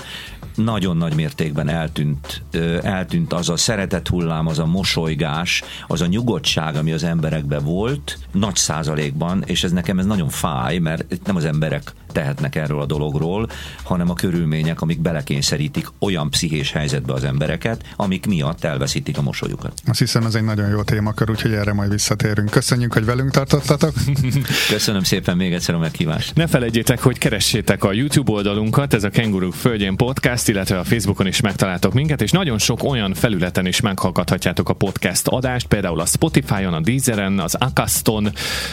Nagyon 0.56 0.98
nagy 0.98 1.16
mértékben 1.16 1.70
eltűnt, 1.70 2.42
eltűnt 2.82 3.34
az 3.34 3.50
a 3.50 3.58
szeretet 3.58 4.08
hullám, 4.08 4.48
az 4.48 4.60
a 4.60 4.66
mosolygás, 4.78 5.64
az 5.88 6.02
a 6.02 6.06
nyugodtság, 6.06 6.76
ami 6.76 6.92
az 6.92 7.04
emberekben 7.04 7.64
volt, 7.64 8.18
nagy 8.32 8.56
százalékban, 8.56 9.44
és 9.46 9.64
ez 9.64 9.72
nekem 9.72 10.00
ez 10.00 10.06
nagyon 10.06 10.30
fáj, 10.30 10.78
mert 10.78 11.06
nem 11.26 11.36
az 11.36 11.46
emberek 11.46 11.94
tehetnek 12.12 12.56
erről 12.56 12.82
a 12.82 12.86
dologról, 12.86 13.50
hanem 13.84 14.10
a 14.10 14.14
körülmények, 14.14 14.82
amik 14.82 15.00
belekényszerítik 15.00 15.88
olyan 16.00 16.30
pszichés 16.30 16.72
helyzetbe 16.72 17.14
az 17.14 17.24
embereket, 17.24 17.84
amik 17.96 18.26
miatt 18.26 18.64
elveszítik 18.64 19.18
a 19.18 19.22
mosolyukat. 19.22 19.74
Azt 19.86 20.00
hiszem, 20.00 20.26
ez 20.26 20.36
egy 20.36 20.44
nagyon 20.44 20.70
jó 20.70 20.82
témakör, 20.82 21.30
úgyhogy 21.30 21.54
erre 21.54 21.74
majd 21.74 21.92
visszatérünk. 21.92 22.50
Köszönjük, 22.50 22.94
hogy 22.94 23.06
velünk 23.06 23.32
tartottatok. 23.32 23.94
Köszönöm 24.70 25.04
szépen 25.04 25.38
még 25.38 25.54
egyszer 25.54 25.76
a 25.76 25.80
meghívást. 25.80 26.36
Ne 26.36 26.48
felejtjétek, 26.48 27.00
hogy 27.00 27.18
keressétek 27.18 27.84
a 27.84 27.94
YouTube 27.94 28.32
oldalunkat, 28.32 28.94
ez 28.94 29.04
a 29.04 29.10
Kenguruk 29.10 29.54
Földjén 29.54 29.96
Podcast, 29.96 30.48
illetve 30.48 30.80
a 30.80 30.84
Facebookon 30.84 31.28
is 31.28 31.42
megtaláltok 31.42 31.94
minket, 31.94 32.22
és 32.22 32.32
nagyon 32.32 32.58
sok 32.58 32.84
olyan 32.84 33.14
felületen 33.14 33.66
is 33.66 33.82
meghallgathatjátok 33.82 34.67
a 34.70 34.74
podcast 34.74 35.28
adást, 35.28 35.68
például 35.68 36.00
a 36.00 36.06
Spotify-on, 36.06 36.74
a 36.74 36.80
Deezeren, 36.80 37.40
az 37.40 37.56
Akaston. 37.56 38.32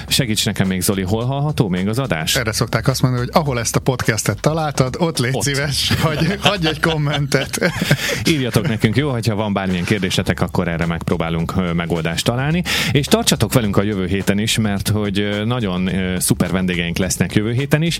Segíts 0.08 0.44
nekem 0.44 0.66
még, 0.66 0.80
Zoli, 0.80 1.02
hol 1.02 1.24
hallható 1.24 1.68
még 1.68 1.88
az 1.88 1.98
adás? 1.98 2.36
Erre 2.36 2.52
szokták 2.52 2.88
azt 2.88 3.02
mondani, 3.02 3.24
hogy 3.24 3.42
ahol 3.42 3.58
ezt 3.58 3.76
a 3.76 3.80
podcastet 3.80 4.40
találtad, 4.40 4.96
ott 4.98 5.18
légy 5.18 5.34
ott. 5.34 5.42
szíves, 5.42 5.92
hagyj, 6.00 6.26
hagyj 6.40 6.66
egy 6.66 6.80
kommentet. 6.80 7.72
Írjatok 8.30 8.68
nekünk, 8.68 8.96
jó, 8.96 9.10
hogyha 9.10 9.34
van 9.34 9.52
bármilyen 9.52 9.84
kérdésetek, 9.84 10.40
akkor 10.40 10.68
erre 10.68 10.86
megpróbálunk 10.86 11.74
megoldást 11.74 12.24
találni. 12.24 12.62
És 12.92 13.06
tartsatok 13.06 13.52
velünk 13.52 13.76
a 13.76 13.82
jövő 13.82 14.06
héten 14.06 14.38
is, 14.38 14.58
mert 14.58 14.88
hogy 14.88 15.42
nagyon 15.44 15.90
szuper 16.18 16.50
vendégeink 16.50 16.98
lesznek 16.98 17.34
jövő 17.34 17.52
héten 17.52 17.82
is. 17.82 17.98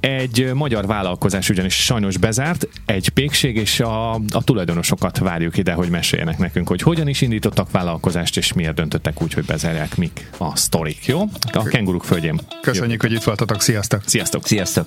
Egy 0.00 0.50
magyar 0.54 0.86
vállalkozás 0.86 1.48
ugyanis 1.48 1.74
sajnos 1.74 2.16
bezárt, 2.16 2.68
egy 2.86 3.08
pékség, 3.08 3.56
és 3.56 3.80
a, 3.80 4.14
a 4.14 4.44
tulajdonosokat 4.44 5.18
várjuk 5.18 5.56
ide, 5.58 5.72
hogy 5.72 5.88
meséljenek 5.88 6.38
nekünk, 6.38 6.68
hogy 6.68 6.82
hogyan 6.82 7.08
is 7.08 7.20
indítottak 7.32 7.70
vállalkozást, 7.70 8.36
és 8.36 8.52
miért 8.52 8.74
döntöttek 8.74 9.22
úgy, 9.22 9.32
hogy 9.32 9.44
bezárják, 9.44 9.96
mik 9.96 10.30
a 10.38 10.56
sztorik, 10.56 11.06
jó? 11.06 11.20
A 11.52 11.62
kenguruk 11.62 12.04
földjén. 12.04 12.40
Köszönjük, 12.60 13.02
Jövő. 13.02 13.08
hogy 13.08 13.12
itt 13.12 13.26
voltatok, 13.26 13.60
sziasztok! 13.60 14.02
Sziasztok! 14.06 14.46
Sziasztok! 14.46 14.86